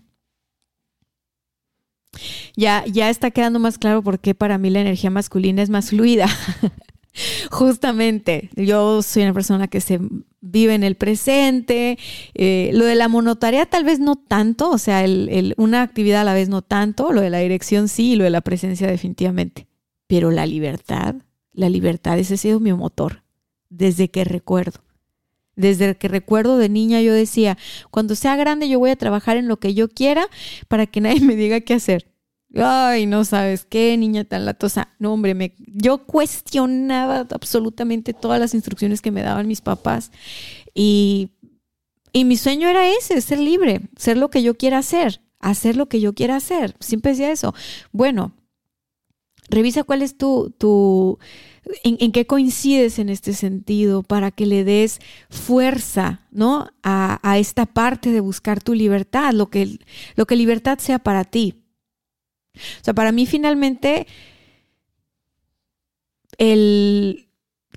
Ya, 2.56 2.86
ya 2.86 3.10
está 3.10 3.32
quedando 3.32 3.58
más 3.58 3.80
claro 3.80 4.04
por 4.04 4.20
qué 4.20 4.36
para 4.36 4.60
mí 4.60 4.70
la 4.70 4.82
energía 4.82 5.10
masculina 5.10 5.64
es 5.64 5.72
más 5.72 5.90
fluida. 5.90 6.28
Justamente, 7.52 8.50
yo 8.56 9.02
soy 9.02 9.24
una 9.24 9.34
persona 9.34 9.68
que 9.68 9.82
se 9.82 10.00
vive 10.42 10.76
en 10.76 10.84
el 10.84 10.96
presente. 10.96 11.98
Eh, 12.34 12.72
lo 12.74 12.86
de 12.86 12.96
la 12.96 13.08
monotarea 13.08 13.66
tal 13.66 13.84
vez 13.84 14.00
no 14.00 14.16
tanto, 14.16 14.70
o 14.70 14.78
sea, 14.78 15.06
una 15.58 15.82
actividad 15.82 16.22
a 16.22 16.26
la 16.26 16.34
vez 16.34 16.50
no 16.50 16.62
tanto, 16.62 17.12
lo 17.12 17.22
de 17.22 17.30
la 17.30 17.40
dirección 17.40 17.88
sí, 17.88 18.16
lo 18.16 18.24
de 18.24 18.30
la 18.30 18.42
presencia 18.42 18.88
definitivamente. 18.88 19.68
Pero 20.08 20.32
la 20.32 20.46
libertad, 20.46 21.16
la 21.54 21.70
libertad, 21.70 22.18
ese 22.18 22.36
ha 22.36 22.38
sido 22.38 22.60
mi 22.60 22.74
motor 22.74 23.24
desde 23.70 24.10
que 24.10 24.24
recuerdo. 24.24 24.82
Desde 25.56 25.98
que 25.98 26.08
recuerdo 26.08 26.58
de 26.58 26.70
niña 26.70 27.02
yo 27.02 27.14
decía, 27.14 27.58
cuando 27.92 28.16
sea 28.16 28.36
grande 28.38 28.70
yo 28.70 28.80
voy 28.80 28.92
a 28.92 28.96
trabajar 28.96 29.38
en 29.38 29.48
lo 29.48 29.58
que 29.58 29.74
yo 29.74 29.90
quiera 29.90 30.28
para 30.68 30.88
que 30.88 31.02
nadie 31.02 31.22
me 31.22 31.36
diga 31.36 31.62
qué 31.62 31.74
hacer. 31.74 32.08
Ay, 32.56 33.06
no 33.06 33.26
sabes 33.26 33.66
qué, 33.66 33.96
niña 33.98 34.24
tan 34.24 34.46
latosa. 34.46 34.90
No, 34.98 35.14
hombre, 35.14 35.36
me, 35.36 35.54
yo 35.60 36.06
cuestionaba 36.06 37.28
absolutamente 37.32 38.14
todas 38.14 38.40
las 38.40 38.54
instrucciones 38.54 39.02
que 39.02 39.12
me 39.12 39.22
daban 39.22 39.48
mis 39.48 39.62
papás. 39.62 40.12
Y, 40.74 41.30
y 42.12 42.26
mi 42.26 42.38
sueño 42.38 42.68
era 42.68 42.90
ese, 42.90 43.22
ser 43.22 43.40
libre, 43.40 43.82
ser 43.98 44.18
lo 44.18 44.30
que 44.30 44.42
yo 44.42 44.56
quiera 44.56 44.80
hacer, 44.80 45.22
hacer 45.40 45.76
lo 45.76 45.88
que 45.88 46.02
yo 46.02 46.14
quiera 46.14 46.38
hacer. 46.38 46.76
Siempre 46.80 47.12
decía 47.12 47.32
eso. 47.32 47.54
Bueno, 47.92 48.34
revisa 49.50 49.84
cuál 49.84 50.02
es 50.02 50.18
tu, 50.18 50.52
tu 50.58 51.20
en, 51.84 51.98
en, 52.00 52.12
qué 52.12 52.26
coincides 52.26 52.98
en 52.98 53.10
este 53.10 53.34
sentido 53.34 54.02
para 54.02 54.32
que 54.32 54.48
le 54.48 54.64
des 54.64 55.00
fuerza, 55.30 56.26
¿no? 56.32 56.72
A, 56.82 57.20
a 57.22 57.38
esta 57.38 57.68
parte 57.68 58.12
de 58.12 58.22
buscar 58.22 58.64
tu 58.64 58.74
libertad, 58.74 59.34
lo 59.34 59.52
que, 59.52 59.78
lo 60.16 60.26
que 60.26 60.36
libertad 60.36 60.80
sea 60.80 60.98
para 60.98 61.24
ti. 61.26 61.64
O 62.82 62.84
sea, 62.84 62.94
para 62.94 63.12
mí 63.12 63.26
finalmente 63.26 64.08
el 66.38 67.28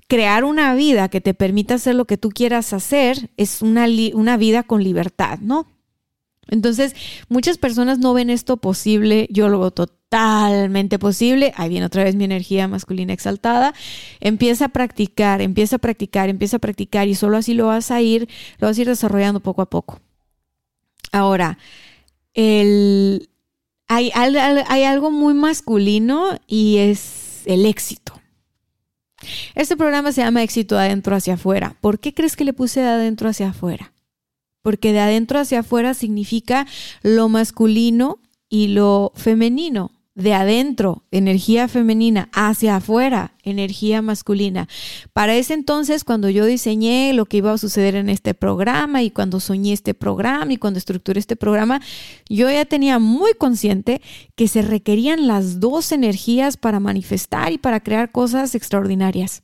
crear 0.07 0.43
una 0.43 0.73
vida 0.75 1.09
que 1.09 1.21
te 1.21 1.33
permita 1.33 1.75
hacer 1.75 1.95
lo 1.95 2.05
que 2.05 2.17
tú 2.17 2.29
quieras 2.29 2.73
hacer 2.73 3.29
es 3.37 3.61
una, 3.61 3.87
una 4.13 4.37
vida 4.37 4.63
con 4.63 4.83
libertad, 4.83 5.39
¿no? 5.39 5.67
Entonces, 6.49 6.93
muchas 7.29 7.57
personas 7.57 7.99
no 7.99 8.13
ven 8.13 8.29
esto 8.29 8.57
posible, 8.57 9.27
yo 9.31 9.49
lo 9.49 9.59
veo 9.59 9.71
totalmente 9.71 10.99
posible, 10.99 11.53
ahí 11.55 11.69
viene 11.69 11.85
otra 11.85 12.03
vez 12.03 12.15
mi 12.15 12.25
energía 12.25 12.67
masculina 12.67 13.13
exaltada, 13.13 13.73
empieza 14.19 14.65
a 14.65 14.69
practicar, 14.69 15.41
empieza 15.41 15.77
a 15.77 15.79
practicar, 15.79 16.29
empieza 16.29 16.57
a 16.57 16.59
practicar 16.59 17.07
y 17.07 17.15
solo 17.15 17.37
así 17.37 17.53
lo 17.53 17.67
vas 17.67 17.91
a 17.91 18.01
ir, 18.01 18.27
lo 18.59 18.67
vas 18.67 18.77
a 18.77 18.81
ir 18.81 18.87
desarrollando 18.87 19.39
poco 19.39 19.61
a 19.61 19.69
poco. 19.69 19.99
Ahora, 21.11 21.57
el, 22.33 23.29
hay, 23.95 24.83
algo 24.83 25.11
muy 25.11 25.33
masculino 25.33 26.39
y 26.47 26.77
es 26.77 27.43
el 27.45 27.65
éxito. 27.65 28.19
Este 29.55 29.77
programa 29.77 30.11
se 30.11 30.21
llama 30.21 30.43
Éxito 30.43 30.75
de 30.75 30.81
adentro 30.81 31.15
hacia 31.15 31.35
afuera. 31.35 31.77
¿Por 31.79 31.99
qué 31.99 32.13
crees 32.13 32.35
que 32.35 32.43
le 32.43 32.53
puse 32.53 32.81
de 32.81 32.87
adentro 32.87 33.29
hacia 33.29 33.49
afuera? 33.49 33.93
Porque 34.61 34.91
de 34.91 34.99
adentro 34.99 35.39
hacia 35.39 35.59
afuera 35.59 35.93
significa 35.93 36.67
lo 37.01 37.29
masculino 37.29 38.19
y 38.49 38.67
lo 38.67 39.11
femenino 39.15 39.91
de 40.15 40.33
adentro, 40.33 41.03
energía 41.09 41.67
femenina, 41.67 42.29
hacia 42.33 42.75
afuera, 42.75 43.33
energía 43.43 44.01
masculina. 44.01 44.67
Para 45.11 45.35
ese 45.35 45.55
entonces, 45.55 46.03
cuando 46.03 46.29
yo 46.29 46.45
diseñé 46.45 47.13
lo 47.13 47.25
que 47.25 47.37
iba 47.37 47.51
a 47.51 47.57
suceder 47.57 47.95
en 47.95 48.09
este 48.09 48.35
programa 48.35 49.01
y 49.01 49.09
cuando 49.09 49.39
soñé 49.39 49.73
este 49.73 49.93
programa 49.95 50.53
y 50.53 50.57
cuando 50.57 50.77
estructuré 50.77 51.19
este 51.19 51.35
programa, 51.35 51.81
yo 52.29 52.49
ya 52.51 52.65
tenía 52.65 52.99
muy 52.99 53.33
consciente 53.33 54.01
que 54.35 54.47
se 54.47 54.61
requerían 54.61 55.25
las 55.25 55.59
dos 55.59 55.91
energías 55.91 56.57
para 56.57 56.79
manifestar 56.79 57.51
y 57.51 57.57
para 57.57 57.79
crear 57.79 58.11
cosas 58.11 58.53
extraordinarias. 58.53 59.41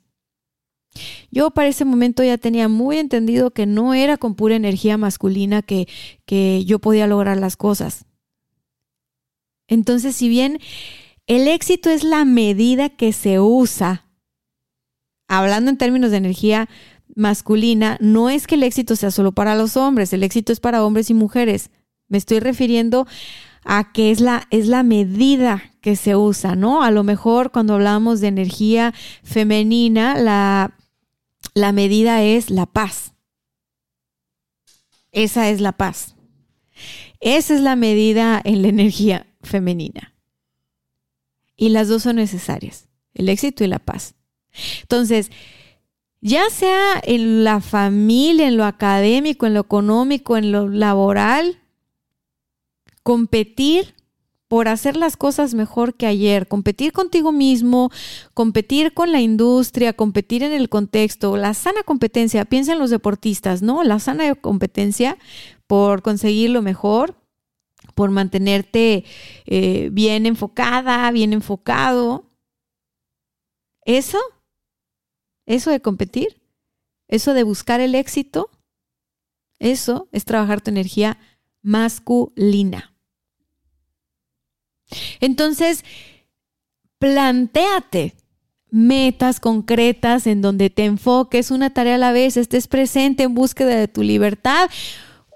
Yo 1.31 1.51
para 1.51 1.69
ese 1.69 1.85
momento 1.85 2.23
ya 2.23 2.37
tenía 2.37 2.67
muy 2.67 2.97
entendido 2.97 3.51
que 3.51 3.65
no 3.65 3.93
era 3.93 4.17
con 4.17 4.35
pura 4.35 4.55
energía 4.55 4.97
masculina 4.97 5.61
que, 5.61 5.87
que 6.25 6.63
yo 6.65 6.79
podía 6.79 7.07
lograr 7.07 7.37
las 7.37 7.57
cosas 7.57 8.05
entonces, 9.69 10.15
si 10.15 10.27
bien 10.27 10.59
el 11.27 11.47
éxito 11.47 11.91
es 11.91 12.03
la 12.03 12.25
medida 12.25 12.89
que 12.89 13.13
se 13.13 13.39
usa, 13.39 14.07
hablando 15.27 15.69
en 15.69 15.77
términos 15.77 16.09
de 16.09 16.17
energía 16.17 16.67
masculina, 17.15 17.97
no 18.01 18.31
es 18.31 18.47
que 18.47 18.55
el 18.55 18.63
éxito 18.63 18.95
sea 18.95 19.11
solo 19.11 19.31
para 19.31 19.55
los 19.55 19.77
hombres, 19.77 20.11
el 20.11 20.23
éxito 20.23 20.51
es 20.51 20.59
para 20.59 20.83
hombres 20.83 21.11
y 21.11 21.13
mujeres. 21.13 21.69
Me 22.07 22.17
estoy 22.17 22.39
refiriendo 22.39 23.05
a 23.63 23.91
que 23.93 24.09
es 24.09 24.21
la, 24.21 24.47
es 24.49 24.67
la 24.67 24.81
medida 24.81 25.61
que 25.81 25.95
se 25.95 26.15
usa, 26.15 26.55
¿no? 26.55 26.81
A 26.81 26.89
lo 26.89 27.03
mejor 27.03 27.51
cuando 27.51 27.75
hablamos 27.75 28.21
de 28.21 28.27
energía 28.29 28.95
femenina, 29.23 30.17
la, 30.17 30.75
la 31.53 31.71
medida 31.73 32.23
es 32.23 32.49
la 32.49 32.65
paz. 32.65 33.13
Esa 35.11 35.49
es 35.49 35.61
la 35.61 35.73
paz. 35.73 36.15
Esa 37.19 37.53
es 37.53 37.61
la 37.61 37.75
medida 37.75 38.41
en 38.43 38.63
la 38.63 38.69
energía 38.69 39.28
femenina. 39.41 40.13
Y 41.55 41.69
las 41.69 41.87
dos 41.87 42.03
son 42.03 42.17
necesarias, 42.17 42.87
el 43.13 43.29
éxito 43.29 43.63
y 43.63 43.67
la 43.67 43.79
paz. 43.79 44.15
Entonces, 44.81 45.29
ya 46.21 46.49
sea 46.49 47.01
en 47.03 47.43
la 47.43 47.61
familia, 47.61 48.47
en 48.47 48.57
lo 48.57 48.65
académico, 48.65 49.45
en 49.45 49.53
lo 49.53 49.61
económico, 49.61 50.37
en 50.37 50.51
lo 50.51 50.67
laboral, 50.67 51.59
competir 53.03 53.95
por 54.49 54.67
hacer 54.67 54.97
las 54.97 55.15
cosas 55.15 55.53
mejor 55.53 55.93
que 55.93 56.07
ayer, 56.07 56.47
competir 56.47 56.91
contigo 56.91 57.31
mismo, 57.31 57.91
competir 58.33 58.93
con 58.93 59.11
la 59.11 59.21
industria, 59.21 59.93
competir 59.93 60.41
en 60.41 60.53
el 60.53 60.69
contexto, 60.69 61.37
la 61.37 61.53
sana 61.53 61.83
competencia, 61.83 62.45
piensa 62.45 62.73
en 62.73 62.79
los 62.79 62.89
deportistas, 62.89 63.61
¿no? 63.61 63.83
La 63.83 63.99
sana 63.99 64.33
competencia 64.33 65.17
por 65.67 66.01
conseguir 66.01 66.49
lo 66.49 66.63
mejor, 66.63 67.15
por 67.99 68.11
mantenerte 68.11 69.03
eh, 69.45 69.89
bien 69.91 70.25
enfocada, 70.25 71.11
bien 71.11 71.33
enfocado. 71.33 72.31
eso, 73.83 74.17
eso 75.45 75.69
de 75.69 75.81
competir, 75.81 76.41
eso 77.09 77.33
de 77.33 77.43
buscar 77.43 77.81
el 77.81 77.95
éxito, 77.95 78.51
eso 79.59 80.07
es 80.13 80.23
trabajar 80.23 80.61
tu 80.61 80.69
energía 80.69 81.19
masculina. 81.61 82.95
Entonces, 85.19 85.83
plantéate 86.99 88.15
metas 88.71 89.41
concretas 89.41 90.25
en 90.25 90.41
donde 90.41 90.69
te 90.69 90.85
enfoques 90.85 91.51
una 91.51 91.69
tarea 91.73 91.95
a 91.95 91.97
la 91.97 92.13
vez, 92.13 92.37
estés 92.37 92.69
presente 92.69 93.23
en 93.23 93.35
búsqueda 93.35 93.75
de 93.75 93.89
tu 93.89 94.03
libertad, 94.03 94.69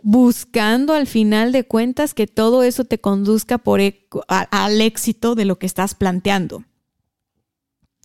buscando 0.04 0.94
al 0.94 1.08
final 1.08 1.54
de 1.54 1.64
cuentas 1.64 2.14
que 2.14 2.28
todo 2.28 2.62
eso 2.62 2.84
te 2.84 3.00
conduzca 3.00 3.62
e, 3.80 4.08
al 4.28 4.82
éxito 4.82 5.34
de 5.34 5.46
lo 5.46 5.58
que 5.58 5.66
estás 5.66 5.96
planteando. 5.96 6.66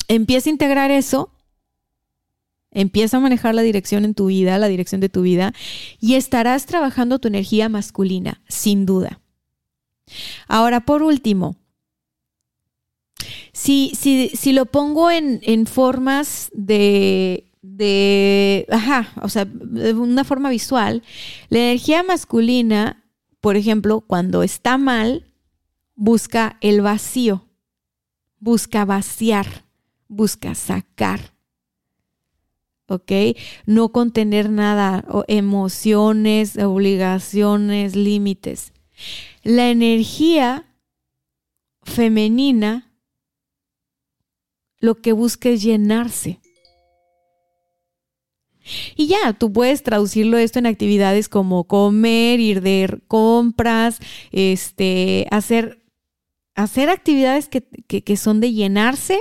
Empieza 0.07 0.49
a 0.49 0.53
integrar 0.53 0.91
eso, 0.91 1.33
empieza 2.71 3.17
a 3.17 3.21
manejar 3.21 3.55
la 3.55 3.63
dirección 3.63 4.05
en 4.05 4.15
tu 4.15 4.27
vida, 4.27 4.57
la 4.59 4.69
dirección 4.69 5.01
de 5.01 5.09
tu 5.09 5.23
vida, 5.23 5.53
y 6.01 6.15
estarás 6.15 6.67
trabajando 6.67 7.19
tu 7.19 7.29
energía 7.29 7.69
masculina, 7.69 8.41
sin 8.49 8.87
duda. 8.87 9.21
Ahora, 10.47 10.81
por 10.87 11.03
último, 11.03 11.57
si, 13.53 13.93
si, 13.99 14.31
si 14.31 14.53
lo 14.53 14.67
pongo 14.67 15.11
en, 15.11 15.41
en 15.43 15.67
formas 15.67 16.49
de, 16.55 17.48
de, 17.77 18.67
ajá, 18.71 19.13
o 19.23 19.29
sea, 19.29 19.45
de 19.45 19.93
una 19.95 20.25
forma 20.25 20.51
visual, 20.51 21.03
la 21.49 21.59
energía 21.59 22.03
masculina, 22.03 23.05
por 23.41 23.57
ejemplo, 23.57 24.01
cuando 24.01 24.43
está 24.43 24.79
mal, 24.79 25.27
busca 25.95 26.57
el 26.61 26.81
vacío, 26.81 27.47
busca 28.39 28.85
vaciar, 28.85 29.65
busca 30.09 30.55
sacar. 30.55 31.35
¿Ok? 32.91 33.13
No 33.67 33.91
contener 33.91 34.49
nada, 34.49 35.05
emociones, 35.27 36.57
obligaciones, 36.57 37.95
límites. 37.95 38.73
La 39.43 39.69
energía 39.69 40.65
femenina 41.83 42.89
lo 44.81 45.03
que 45.03 45.13
busca 45.13 45.51
es 45.51 45.63
llenarse. 45.63 46.41
Y 48.97 49.07
ya, 49.07 49.33
tú 49.33 49.53
puedes 49.53 49.83
traducirlo 49.83 50.39
esto 50.39 50.59
en 50.59 50.67
actividades 50.67 51.29
como 51.29 51.65
comer, 51.65 52.41
ir 52.41 52.61
de 52.63 53.01
compras, 53.09 53.99
este, 54.33 55.27
hacer, 55.31 55.83
hacer 56.55 56.91
actividades 56.91 57.49
que, 57.49 57.63
que, 57.63 58.17
son 58.17 58.41
de 58.41 58.53
llenarse. 58.53 59.21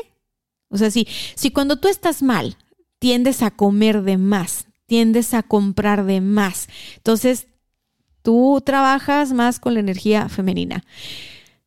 O 0.69 0.77
sea, 0.77 0.91
si, 0.91 1.07
si 1.35 1.51
cuando 1.51 1.77
tú 1.77 1.87
estás 1.87 2.23
mal, 2.23 2.57
tiendes 2.99 3.41
a 3.41 3.51
comer 3.51 4.03
de 4.03 4.17
más, 4.17 4.67
tiendes 4.85 5.33
a 5.33 5.43
comprar 5.43 6.05
de 6.05 6.21
más, 6.21 6.67
entonces 6.97 7.47
tú 8.21 8.61
trabajas 8.65 9.33
más 9.33 9.59
con 9.59 9.73
la 9.73 9.79
energía 9.79 10.29
femenina. 10.29 10.83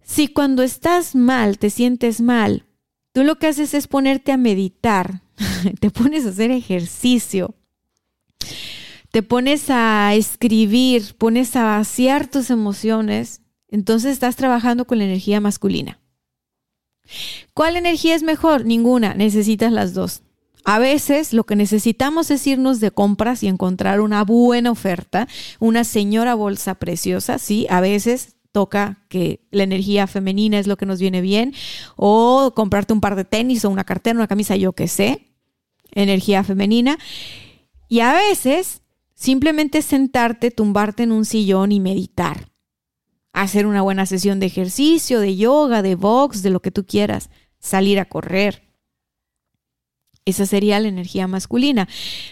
Si 0.02 0.28
cuando 0.28 0.62
estás 0.62 1.14
mal, 1.14 1.58
te 1.58 1.70
sientes 1.70 2.20
mal, 2.20 2.66
tú 3.12 3.22
lo 3.24 3.38
que 3.38 3.46
haces 3.46 3.74
es 3.74 3.86
ponerte 3.86 4.32
a 4.32 4.36
meditar, 4.36 5.22
te 5.80 5.90
pones 5.90 6.26
a 6.26 6.30
hacer 6.30 6.50
ejercicio, 6.50 7.54
te 9.10 9.22
pones 9.22 9.70
a 9.70 10.14
escribir, 10.14 11.14
pones 11.16 11.56
a 11.56 11.64
vaciar 11.64 12.28
tus 12.28 12.50
emociones, 12.50 13.42
entonces 13.68 14.12
estás 14.12 14.36
trabajando 14.36 14.84
con 14.84 14.98
la 14.98 15.04
energía 15.04 15.40
masculina. 15.40 15.98
¿Cuál 17.54 17.76
energía 17.76 18.14
es 18.14 18.22
mejor? 18.22 18.64
Ninguna, 18.64 19.14
necesitas 19.14 19.72
las 19.72 19.94
dos. 19.94 20.22
A 20.64 20.78
veces 20.78 21.32
lo 21.32 21.44
que 21.44 21.56
necesitamos 21.56 22.30
es 22.30 22.46
irnos 22.46 22.80
de 22.80 22.90
compras 22.90 23.42
y 23.42 23.48
encontrar 23.48 24.00
una 24.00 24.24
buena 24.24 24.70
oferta, 24.70 25.26
una 25.58 25.84
señora 25.84 26.34
bolsa 26.34 26.74
preciosa, 26.76 27.38
sí, 27.38 27.66
a 27.70 27.80
veces 27.80 28.36
toca 28.52 29.04
que 29.08 29.40
la 29.50 29.62
energía 29.62 30.06
femenina 30.06 30.58
es 30.58 30.66
lo 30.66 30.76
que 30.76 30.86
nos 30.86 31.00
viene 31.00 31.20
bien, 31.20 31.54
o 31.96 32.52
comprarte 32.54 32.92
un 32.92 33.00
par 33.00 33.16
de 33.16 33.24
tenis 33.24 33.64
o 33.64 33.70
una 33.70 33.84
cartera, 33.84 34.16
una 34.18 34.26
camisa, 34.26 34.56
yo 34.56 34.72
qué 34.72 34.88
sé, 34.88 35.26
energía 35.92 36.44
femenina. 36.44 36.98
Y 37.90 38.00
a 38.00 38.12
veces 38.14 38.82
simplemente 39.14 39.82
sentarte, 39.82 40.52
tumbarte 40.52 41.02
en 41.02 41.10
un 41.10 41.24
sillón 41.24 41.72
y 41.72 41.80
meditar, 41.80 42.52
hacer 43.32 43.66
una 43.66 43.82
buena 43.82 44.06
sesión 44.06 44.38
de 44.38 44.46
ejercicio, 44.46 45.18
de 45.18 45.36
yoga, 45.36 45.82
de 45.82 45.96
box, 45.96 46.42
de 46.42 46.50
lo 46.50 46.60
que 46.60 46.70
tú 46.70 46.86
quieras, 46.86 47.30
salir 47.58 47.98
a 47.98 48.04
correr. 48.04 48.62
Esa 50.24 50.46
sería 50.46 50.78
la 50.78 50.86
energía 50.86 51.26
masculina. 51.26 51.88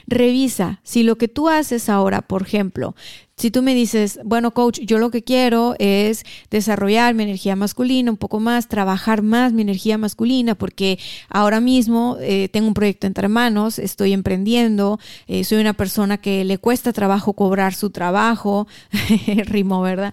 Revisa 0.07 0.81
si 0.85 1.03
lo 1.03 1.19
que 1.19 1.27
tú 1.27 1.49
haces 1.49 1.89
ahora, 1.89 2.23
por 2.23 2.43
ejemplo, 2.43 2.95
si 3.39 3.53
tú 3.53 3.63
me 3.63 3.73
dices, 3.73 4.19
bueno, 4.25 4.51
coach, 4.51 4.81
yo 4.81 4.99
lo 4.99 5.11
que 5.11 5.23
quiero 5.23 5.77
es 5.79 6.25
desarrollar 6.51 7.15
mi 7.15 7.23
energía 7.23 7.55
masculina 7.55 8.11
un 8.11 8.17
poco 8.17 8.41
más, 8.41 8.67
trabajar 8.67 9.23
más 9.23 9.53
mi 9.53 9.63
energía 9.63 9.97
masculina, 9.97 10.57
porque 10.57 10.99
ahora 11.29 11.61
mismo 11.61 12.17
eh, 12.21 12.49
tengo 12.49 12.67
un 12.67 12.75
proyecto 12.75 13.07
entre 13.07 13.29
manos, 13.29 13.79
estoy 13.79 14.13
emprendiendo, 14.13 14.99
eh, 15.29 15.45
soy 15.45 15.59
una 15.59 15.73
persona 15.73 16.19
que 16.19 16.45
le 16.45 16.59
cuesta 16.59 16.93
trabajo 16.93 17.35
cobrar 17.35 17.75
su 17.75 17.91
trabajo, 17.91 18.67
rimo, 19.45 19.81
¿verdad? 19.83 20.13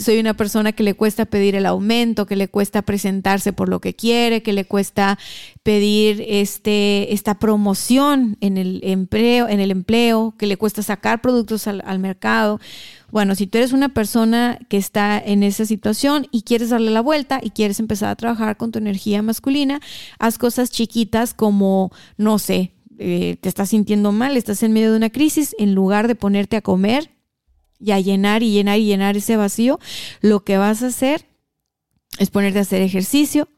soy 0.00 0.20
una 0.20 0.34
persona 0.34 0.70
que 0.70 0.84
le 0.84 0.94
cuesta 0.94 1.24
pedir 1.24 1.56
el 1.56 1.66
aumento, 1.66 2.26
que 2.26 2.36
le 2.36 2.46
cuesta 2.46 2.82
presentarse 2.82 3.52
por 3.52 3.68
lo 3.68 3.80
que 3.80 3.94
quiere, 3.94 4.42
que 4.42 4.52
le 4.52 4.64
cuesta 4.64 5.18
pedir 5.64 6.24
este, 6.28 7.12
esta 7.12 7.38
promoción 7.38 8.36
en 8.40 8.56
el 8.56 8.80
empleo, 8.84 9.48
en 9.48 9.58
el 9.58 9.72
empleo, 9.72 10.34
que 10.38 10.46
le 10.46 10.56
cuesta 10.56 10.82
sacar 10.82 11.20
productos 11.20 11.66
al 11.66 11.98
mercado. 11.98 12.59
Bueno, 13.10 13.34
si 13.34 13.46
tú 13.46 13.58
eres 13.58 13.72
una 13.72 13.88
persona 13.88 14.58
que 14.68 14.76
está 14.76 15.18
en 15.18 15.42
esa 15.42 15.66
situación 15.66 16.28
y 16.30 16.42
quieres 16.42 16.70
darle 16.70 16.90
la 16.90 17.00
vuelta 17.00 17.40
y 17.42 17.50
quieres 17.50 17.80
empezar 17.80 18.10
a 18.10 18.16
trabajar 18.16 18.56
con 18.56 18.70
tu 18.70 18.78
energía 18.78 19.20
masculina, 19.22 19.80
haz 20.18 20.38
cosas 20.38 20.70
chiquitas 20.70 21.34
como, 21.34 21.90
no 22.16 22.38
sé, 22.38 22.72
eh, 22.98 23.36
te 23.40 23.48
estás 23.48 23.70
sintiendo 23.70 24.12
mal, 24.12 24.36
estás 24.36 24.62
en 24.62 24.72
medio 24.72 24.92
de 24.92 24.96
una 24.96 25.10
crisis, 25.10 25.56
en 25.58 25.74
lugar 25.74 26.06
de 26.06 26.14
ponerte 26.14 26.56
a 26.56 26.60
comer 26.60 27.10
y 27.80 27.92
a 27.92 28.00
llenar 28.00 28.42
y 28.42 28.52
llenar 28.52 28.78
y 28.78 28.84
llenar 28.84 29.16
ese 29.16 29.36
vacío, 29.36 29.80
lo 30.20 30.44
que 30.44 30.58
vas 30.58 30.82
a 30.82 30.88
hacer 30.88 31.26
es 32.18 32.30
ponerte 32.30 32.58
a 32.58 32.62
hacer 32.62 32.82
ejercicio, 32.82 33.48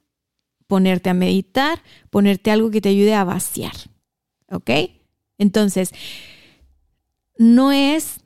ponerte 0.67 1.11
a 1.11 1.15
meditar, 1.15 1.83
ponerte 2.09 2.51
algo 2.51 2.71
que 2.71 2.81
te 2.81 2.89
ayude 2.89 3.15
a 3.15 3.25
vaciar. 3.25 3.75
¿Ok? 4.51 4.71
Entonces, 5.39 5.93
no 7.37 7.73
es 7.73 8.22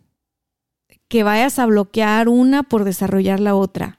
que 1.09 1.23
vayas 1.23 1.59
a 1.59 1.67
bloquear 1.67 2.29
una 2.29 2.63
por 2.63 2.85
desarrollar 2.85 3.41
la 3.41 3.55
otra. 3.55 3.99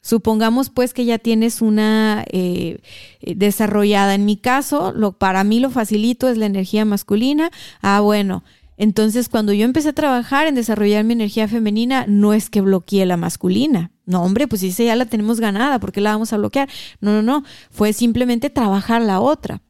Supongamos 0.00 0.70
pues 0.70 0.94
que 0.94 1.04
ya 1.04 1.18
tienes 1.18 1.60
una 1.60 2.24
eh, 2.30 2.80
desarrollada. 3.20 4.14
En 4.14 4.24
mi 4.24 4.36
caso, 4.36 4.92
lo, 4.92 5.12
para 5.12 5.44
mí 5.44 5.60
lo 5.60 5.70
facilito 5.70 6.28
es 6.28 6.38
la 6.38 6.46
energía 6.46 6.84
masculina. 6.84 7.50
Ah, 7.82 8.00
bueno, 8.00 8.44
entonces 8.76 9.28
cuando 9.28 9.52
yo 9.52 9.64
empecé 9.64 9.90
a 9.90 9.94
trabajar 9.94 10.46
en 10.46 10.54
desarrollar 10.54 11.04
mi 11.04 11.12
energía 11.12 11.48
femenina, 11.48 12.06
no 12.06 12.32
es 12.32 12.48
que 12.48 12.60
bloqueé 12.60 13.06
la 13.06 13.16
masculina. 13.16 13.90
No, 14.06 14.22
hombre, 14.22 14.46
pues 14.46 14.62
esa 14.62 14.84
ya 14.84 14.96
la 14.96 15.04
tenemos 15.06 15.40
ganada, 15.40 15.80
¿por 15.80 15.92
qué 15.92 16.00
la 16.00 16.12
vamos 16.12 16.32
a 16.32 16.38
bloquear? 16.38 16.70
No, 17.00 17.10
no, 17.10 17.22
no, 17.22 17.44
fue 17.70 17.92
simplemente 17.92 18.50
trabajar 18.50 19.02
la 19.02 19.20
otra. 19.20 19.62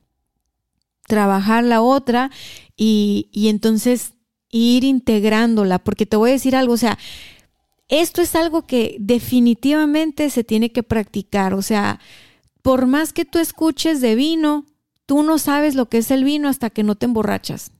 Trabajar 1.07 1.64
la 1.64 1.81
otra 1.81 2.31
y, 2.77 3.31
y 3.33 3.49
entonces 3.49 4.12
ir 4.50 4.84
integrándola, 4.84 5.78
porque 5.78 6.06
te 6.06 6.16
voy 6.16 6.30
a 6.30 6.32
decir 6.34 6.56
algo, 6.56 6.74
o 6.74 6.78
sea, 6.78 6.98
esto 7.88 8.20
es 8.20 8.34
algo 8.34 8.66
que 8.66 8.96
definitivamente 9.00 10.30
se 10.30 10.44
tiene 10.44 10.72
que 10.72 10.82
practicar, 10.82 11.54
o 11.54 11.62
sea, 11.62 12.00
por 12.62 12.87
más 12.87 13.12
que 13.12 13.24
tú 13.24 13.38
escuches 13.38 14.00
de 14.00 14.14
vino, 14.14 14.66
tú 15.06 15.22
no 15.22 15.38
sabes 15.38 15.74
lo 15.74 15.88
que 15.88 15.98
es 15.98 16.11
el 16.11 16.24
vino 16.24 16.48
hasta 16.48 16.70
que 16.70 16.82
no 16.82 16.96
te 16.96 17.06
emborrachas. 17.06 17.72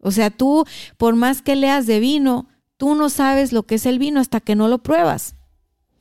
O 0.00 0.10
sea, 0.10 0.30
tú, 0.30 0.66
por 0.98 1.14
más 1.14 1.40
que 1.40 1.56
leas 1.56 1.86
de 1.86 1.98
vino, 1.98 2.46
tú 2.76 2.94
no 2.94 3.08
sabes 3.08 3.52
lo 3.52 3.62
que 3.62 3.76
es 3.76 3.86
el 3.86 3.98
vino 3.98 4.20
hasta 4.20 4.40
que 4.40 4.54
no 4.54 4.68
lo 4.68 4.82
pruebas. 4.82 5.33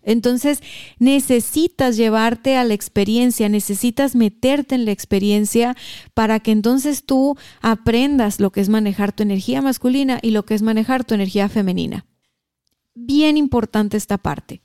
Entonces 0.04 0.62
necesitas 1.00 1.98
llevarte 1.98 2.58
a 2.58 2.64
la 2.64 2.74
experiencia, 2.74 3.50
necesitas 3.50 4.16
meterte 4.16 4.76
en 4.76 4.86
la 4.86 4.92
experiencia 4.92 5.76
para 6.14 6.40
que 6.40 6.52
entonces 6.52 7.06
tú 7.06 7.38
aprendas 7.62 8.40
lo 8.40 8.52
que 8.52 8.62
es 8.62 8.70
manejar 8.70 9.12
tu 9.12 9.24
energía 9.24 9.62
masculina 9.62 10.20
y 10.22 10.32
lo 10.32 10.46
que 10.46 10.54
es 10.54 10.62
manejar 10.62 11.04
tu 11.04 11.14
energía 11.14 11.50
femenina. 11.50 12.06
Bien 12.96 13.38
importante 13.38 13.98
esta 13.98 14.18
parte 14.18 14.62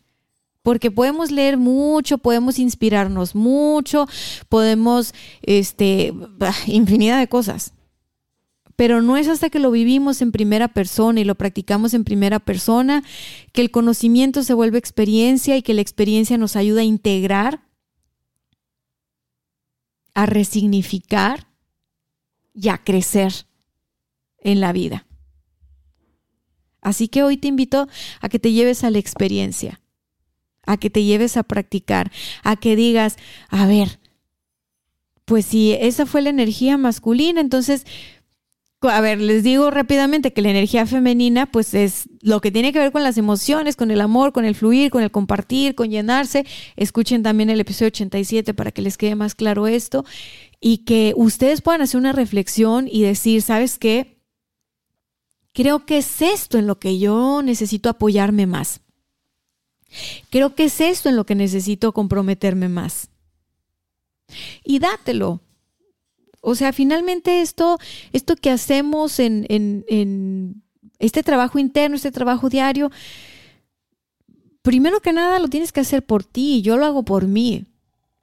porque 0.63 0.91
podemos 0.91 1.31
leer 1.31 1.57
mucho, 1.57 2.19
podemos 2.19 2.59
inspirarnos 2.59 3.35
mucho, 3.35 4.07
podemos, 4.51 5.15
este, 5.41 6.13
infinidad 6.67 7.19
de 7.19 7.29
cosas 7.29 7.73
pero 8.79 9.03
no 9.03 9.17
es 9.17 9.27
hasta 9.27 9.51
que 9.51 9.59
lo 9.59 9.73
vivimos 9.73 10.23
en 10.23 10.31
primera 10.31 10.69
persona 10.69 11.19
y 11.19 11.25
lo 11.25 11.35
practicamos 11.35 11.95
en 11.95 12.05
primera 12.05 12.39
persona 12.39 13.03
que 13.53 13.61
el 13.61 13.73
conocimiento 13.73 14.45
se 14.45 14.55
vuelve 14.55 14.79
experiencia 14.79 15.57
y 15.57 15.63
que 15.63 15.75
la 15.75 15.81
experiencia 15.81 16.39
nos 16.39 16.55
ayuda 16.55 16.83
a 16.83 16.85
integrar 16.85 17.67
a 20.15 20.27
resignificar 20.27 21.49
y 22.55 22.69
a 22.69 22.79
crecer 22.79 23.47
en 24.39 24.61
la 24.61 24.73
vida. 24.73 25.09
Así 26.81 27.09
que 27.09 27.25
hoy 27.25 27.37
te 27.37 27.49
invito 27.49 27.89
a 28.21 28.29
que 28.29 28.39
te 28.39 28.53
lleves 28.53 28.85
a 28.85 28.91
la 28.91 28.99
experiencia, 28.99 29.81
a 30.63 30.77
que 30.77 30.89
te 30.89 31.03
lleves 31.03 31.37
a 31.37 31.43
practicar, 31.43 32.13
a 32.45 32.55
que 32.55 32.77
digas, 32.77 33.17
a 33.49 33.67
ver, 33.67 33.99
pues 35.25 35.47
si 35.47 35.73
esa 35.75 36.07
fue 36.07 36.23
la 36.23 36.31
energía 36.31 36.79
masculina, 36.79 37.41
entonces, 37.41 37.85
a 38.81 39.01
ver, 39.01 39.21
les 39.21 39.43
digo 39.43 39.71
rápidamente 39.71 40.33
que 40.33 40.41
la 40.41 40.51
energía 40.51 40.87
femenina, 40.87 41.47
pues 41.47 41.75
es 41.75 42.09
lo 42.21 42.41
que 42.41 42.53
tiene 42.53 42.73
que 42.73 42.79
ver 42.79 42.93
con 42.93 43.03
las 43.03 43.19
emociones, 43.19 43.75
con 43.75 43.91
el 43.91 44.01
amor, 44.01 44.33
con 44.33 44.45
el 44.45 44.55
fluir, 44.55 44.91
con 44.93 45.03
el 45.03 45.11
compartir, 45.11 45.75
con 45.75 45.91
llenarse. 45.91 46.47
Escuchen 46.77 47.25
también 47.25 47.51
el 47.51 47.61
episodio 47.61 47.89
87 47.89 48.55
para 48.55 48.71
que 48.71 48.83
les 48.83 48.97
quede 48.97 49.17
más 49.17 49.35
claro 49.35 49.67
esto 49.67 50.05
y 50.61 50.79
que 50.79 51.13
ustedes 51.17 51.61
puedan 51.61 51.83
hacer 51.83 51.99
una 51.99 52.13
reflexión 52.13 52.89
y 52.91 53.03
decir, 53.03 53.43
¿sabes 53.43 53.79
qué? 53.79 54.23
Creo 55.53 55.85
que 55.85 55.99
es 55.99 56.23
esto 56.23 56.57
en 56.57 56.69
lo 56.69 56.79
que 56.79 57.01
yo 57.01 57.43
necesito 57.43 57.89
apoyarme 57.89 58.47
más. 58.47 58.81
Creo 60.31 60.55
que 60.55 60.67
es 60.67 60.81
esto 60.81 61.09
en 61.09 61.17
lo 61.17 61.27
que 61.27 61.35
necesito 61.35 61.93
comprometerme 61.93 62.69
más. 62.69 63.09
Y 64.63 64.79
dátelo. 64.79 65.41
O 66.41 66.55
sea, 66.55 66.73
finalmente 66.73 67.41
esto, 67.41 67.79
esto 68.13 68.37
que 68.37 68.51
hacemos 68.51 69.19
en, 69.19 69.47
en 69.49 70.63
este 70.99 71.23
trabajo 71.23 71.59
interno, 71.59 71.97
este 71.97 72.13
trabajo 72.13 72.49
diario, 72.49 72.91
primero 74.63 75.01
que 75.01 75.13
nada 75.13 75.39
lo 75.39 75.49
tienes 75.49 75.73
que 75.73 75.81
hacer 75.81 76.05
por 76.05 76.25
ti, 76.25 76.63
yo 76.63 76.77
lo 76.77 76.87
hago 76.87 77.05
por 77.05 77.27
mí. 77.27 77.67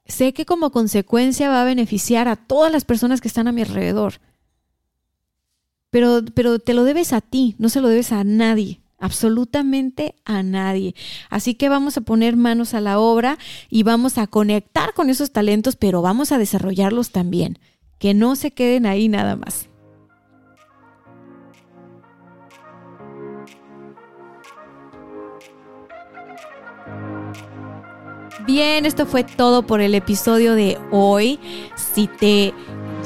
Sé 0.06 0.32
que 0.32 0.46
como 0.46 0.70
consecuencia 0.70 1.48
va 1.48 1.62
a 1.62 1.64
beneficiar 1.64 2.28
a 2.28 2.36
todas 2.36 2.72
las 2.72 2.84
personas 2.84 3.20
que 3.20 3.28
están 3.28 3.48
a 3.48 3.52
mi 3.52 3.62
alrededor 3.62 4.20
pero, 5.96 6.22
pero 6.34 6.58
te 6.58 6.74
lo 6.74 6.84
debes 6.84 7.14
a 7.14 7.22
ti, 7.22 7.54
no 7.58 7.70
se 7.70 7.80
lo 7.80 7.88
debes 7.88 8.12
a 8.12 8.22
nadie 8.22 8.82
absolutamente 8.98 10.14
a 10.24 10.42
nadie. 10.42 10.94
Así 11.30 11.54
que 11.54 11.68
vamos 11.68 11.96
a 11.96 12.00
poner 12.00 12.36
manos 12.36 12.74
a 12.74 12.80
la 12.80 12.98
obra 12.98 13.38
y 13.68 13.82
vamos 13.82 14.18
a 14.18 14.26
conectar 14.26 14.94
con 14.94 15.10
esos 15.10 15.32
talentos, 15.32 15.76
pero 15.76 16.02
vamos 16.02 16.32
a 16.32 16.38
desarrollarlos 16.38 17.10
también, 17.10 17.58
que 17.98 18.14
no 18.14 18.36
se 18.36 18.50
queden 18.50 18.86
ahí 18.86 19.08
nada 19.08 19.36
más. 19.36 19.68
Bien, 28.46 28.86
esto 28.86 29.06
fue 29.06 29.24
todo 29.24 29.66
por 29.66 29.80
el 29.80 29.94
episodio 29.94 30.54
de 30.54 30.78
hoy. 30.92 31.40
Si 31.74 32.06
te 32.06 32.54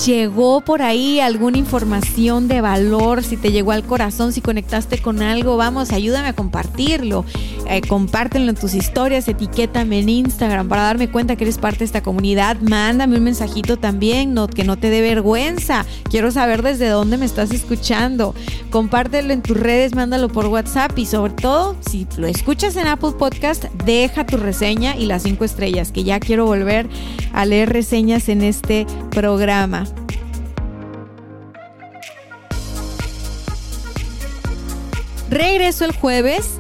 llegó 0.06 0.60
por 0.60 0.82
ahí 0.82 1.20
alguna 1.20 1.58
información 1.58 2.48
de 2.48 2.60
valor, 2.60 3.22
si 3.22 3.36
te 3.36 3.52
llegó 3.52 3.72
al 3.72 3.84
corazón, 3.84 4.32
si 4.32 4.40
conectaste 4.40 5.00
con 5.00 5.22
algo, 5.22 5.56
vamos, 5.56 5.92
ayúdame 5.92 6.28
a 6.28 6.32
compartirlo. 6.32 7.24
Eh, 7.68 7.82
compártelo 7.82 8.48
en 8.50 8.56
tus 8.56 8.74
historias, 8.74 9.28
etiquétame 9.28 10.00
en 10.00 10.08
Instagram 10.08 10.68
para 10.68 10.82
darme 10.82 11.08
cuenta 11.08 11.36
que 11.36 11.44
eres 11.44 11.58
parte 11.58 11.80
de 11.80 11.84
esta 11.84 12.02
comunidad. 12.02 12.56
Mándame 12.60 13.18
un 13.18 13.24
mensajito 13.24 13.76
también, 13.76 14.34
no, 14.34 14.48
que 14.48 14.64
no 14.64 14.76
te 14.76 14.90
dé 14.90 15.02
vergüenza. 15.02 15.84
Quiero 16.10 16.30
saber 16.32 16.62
desde 16.62 16.88
dónde 16.88 17.16
me 17.16 17.26
estás 17.26 17.52
escuchando. 17.52 18.34
Compártelo 18.70 19.32
en 19.32 19.42
tus 19.42 19.56
redes, 19.56 19.94
mándalo 19.94 20.28
por 20.28 20.46
WhatsApp 20.46 20.98
y 20.98 21.06
sobre 21.06 21.34
todo, 21.34 21.76
si 21.88 22.06
lo 22.16 22.26
escuchas 22.26 22.76
en 22.76 22.86
Apple 22.86 23.12
Podcast, 23.18 23.64
deja 23.84 24.26
tu 24.26 24.36
reseña 24.36 24.96
y 24.96 25.06
las 25.06 25.22
cinco 25.22 25.44
estrellas, 25.44 25.92
que 25.92 26.04
ya 26.04 26.18
quiero 26.18 26.46
volver 26.46 26.88
a 27.32 27.44
leer 27.44 27.72
reseñas 27.72 28.28
en 28.28 28.42
este 28.42 28.86
programa. 29.10 29.89
Regreso 35.30 35.84
el 35.84 35.92
jueves. 35.92 36.58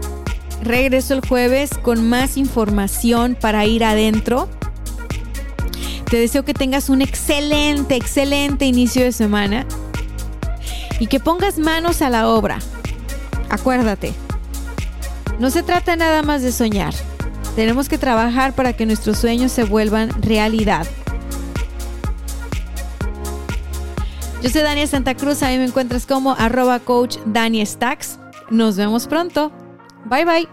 Regreso 0.62 1.14
el 1.14 1.26
jueves 1.26 1.70
con 1.82 2.08
más 2.08 2.36
información 2.36 3.36
para 3.38 3.66
ir 3.66 3.82
adentro. 3.82 4.48
Te 6.08 6.18
deseo 6.18 6.44
que 6.44 6.54
tengas 6.54 6.88
un 6.88 7.02
excelente, 7.02 7.96
excelente 7.96 8.66
inicio 8.66 9.02
de 9.02 9.10
semana 9.10 9.66
y 11.00 11.08
que 11.08 11.18
pongas 11.18 11.58
manos 11.58 12.00
a 12.00 12.10
la 12.10 12.28
obra. 12.28 12.60
Acuérdate, 13.48 14.12
no 15.40 15.50
se 15.50 15.64
trata 15.64 15.96
nada 15.96 16.22
más 16.22 16.42
de 16.42 16.52
soñar. 16.52 16.94
Tenemos 17.56 17.88
que 17.88 17.98
trabajar 17.98 18.54
para 18.54 18.72
que 18.72 18.86
nuestros 18.86 19.18
sueños 19.18 19.50
se 19.50 19.64
vuelvan 19.64 20.10
realidad. 20.22 20.86
Yo 24.42 24.48
soy 24.48 24.62
Dania 24.62 24.86
Santa 24.86 25.16
Cruz, 25.16 25.42
a 25.42 25.48
mí 25.48 25.58
me 25.58 25.64
encuentras 25.64 26.06
como 26.06 26.32
arroba 26.32 26.78
coach 26.78 27.16
Dani 27.26 27.66
Stacks. 27.66 28.20
Nos 28.50 28.76
vemos 28.76 29.06
pronto. 29.06 29.52
Bye 30.06 30.24
bye. 30.24 30.46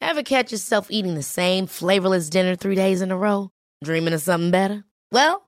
Ever 0.00 0.22
catch 0.22 0.50
yourself 0.52 0.88
eating 0.90 1.14
the 1.14 1.22
same 1.22 1.66
flavorless 1.66 2.28
dinner 2.28 2.56
three 2.56 2.74
days 2.74 3.02
in 3.02 3.12
a 3.12 3.16
row? 3.16 3.50
Dreaming 3.84 4.14
of 4.14 4.22
something 4.22 4.50
better? 4.50 4.84
Well, 5.12 5.47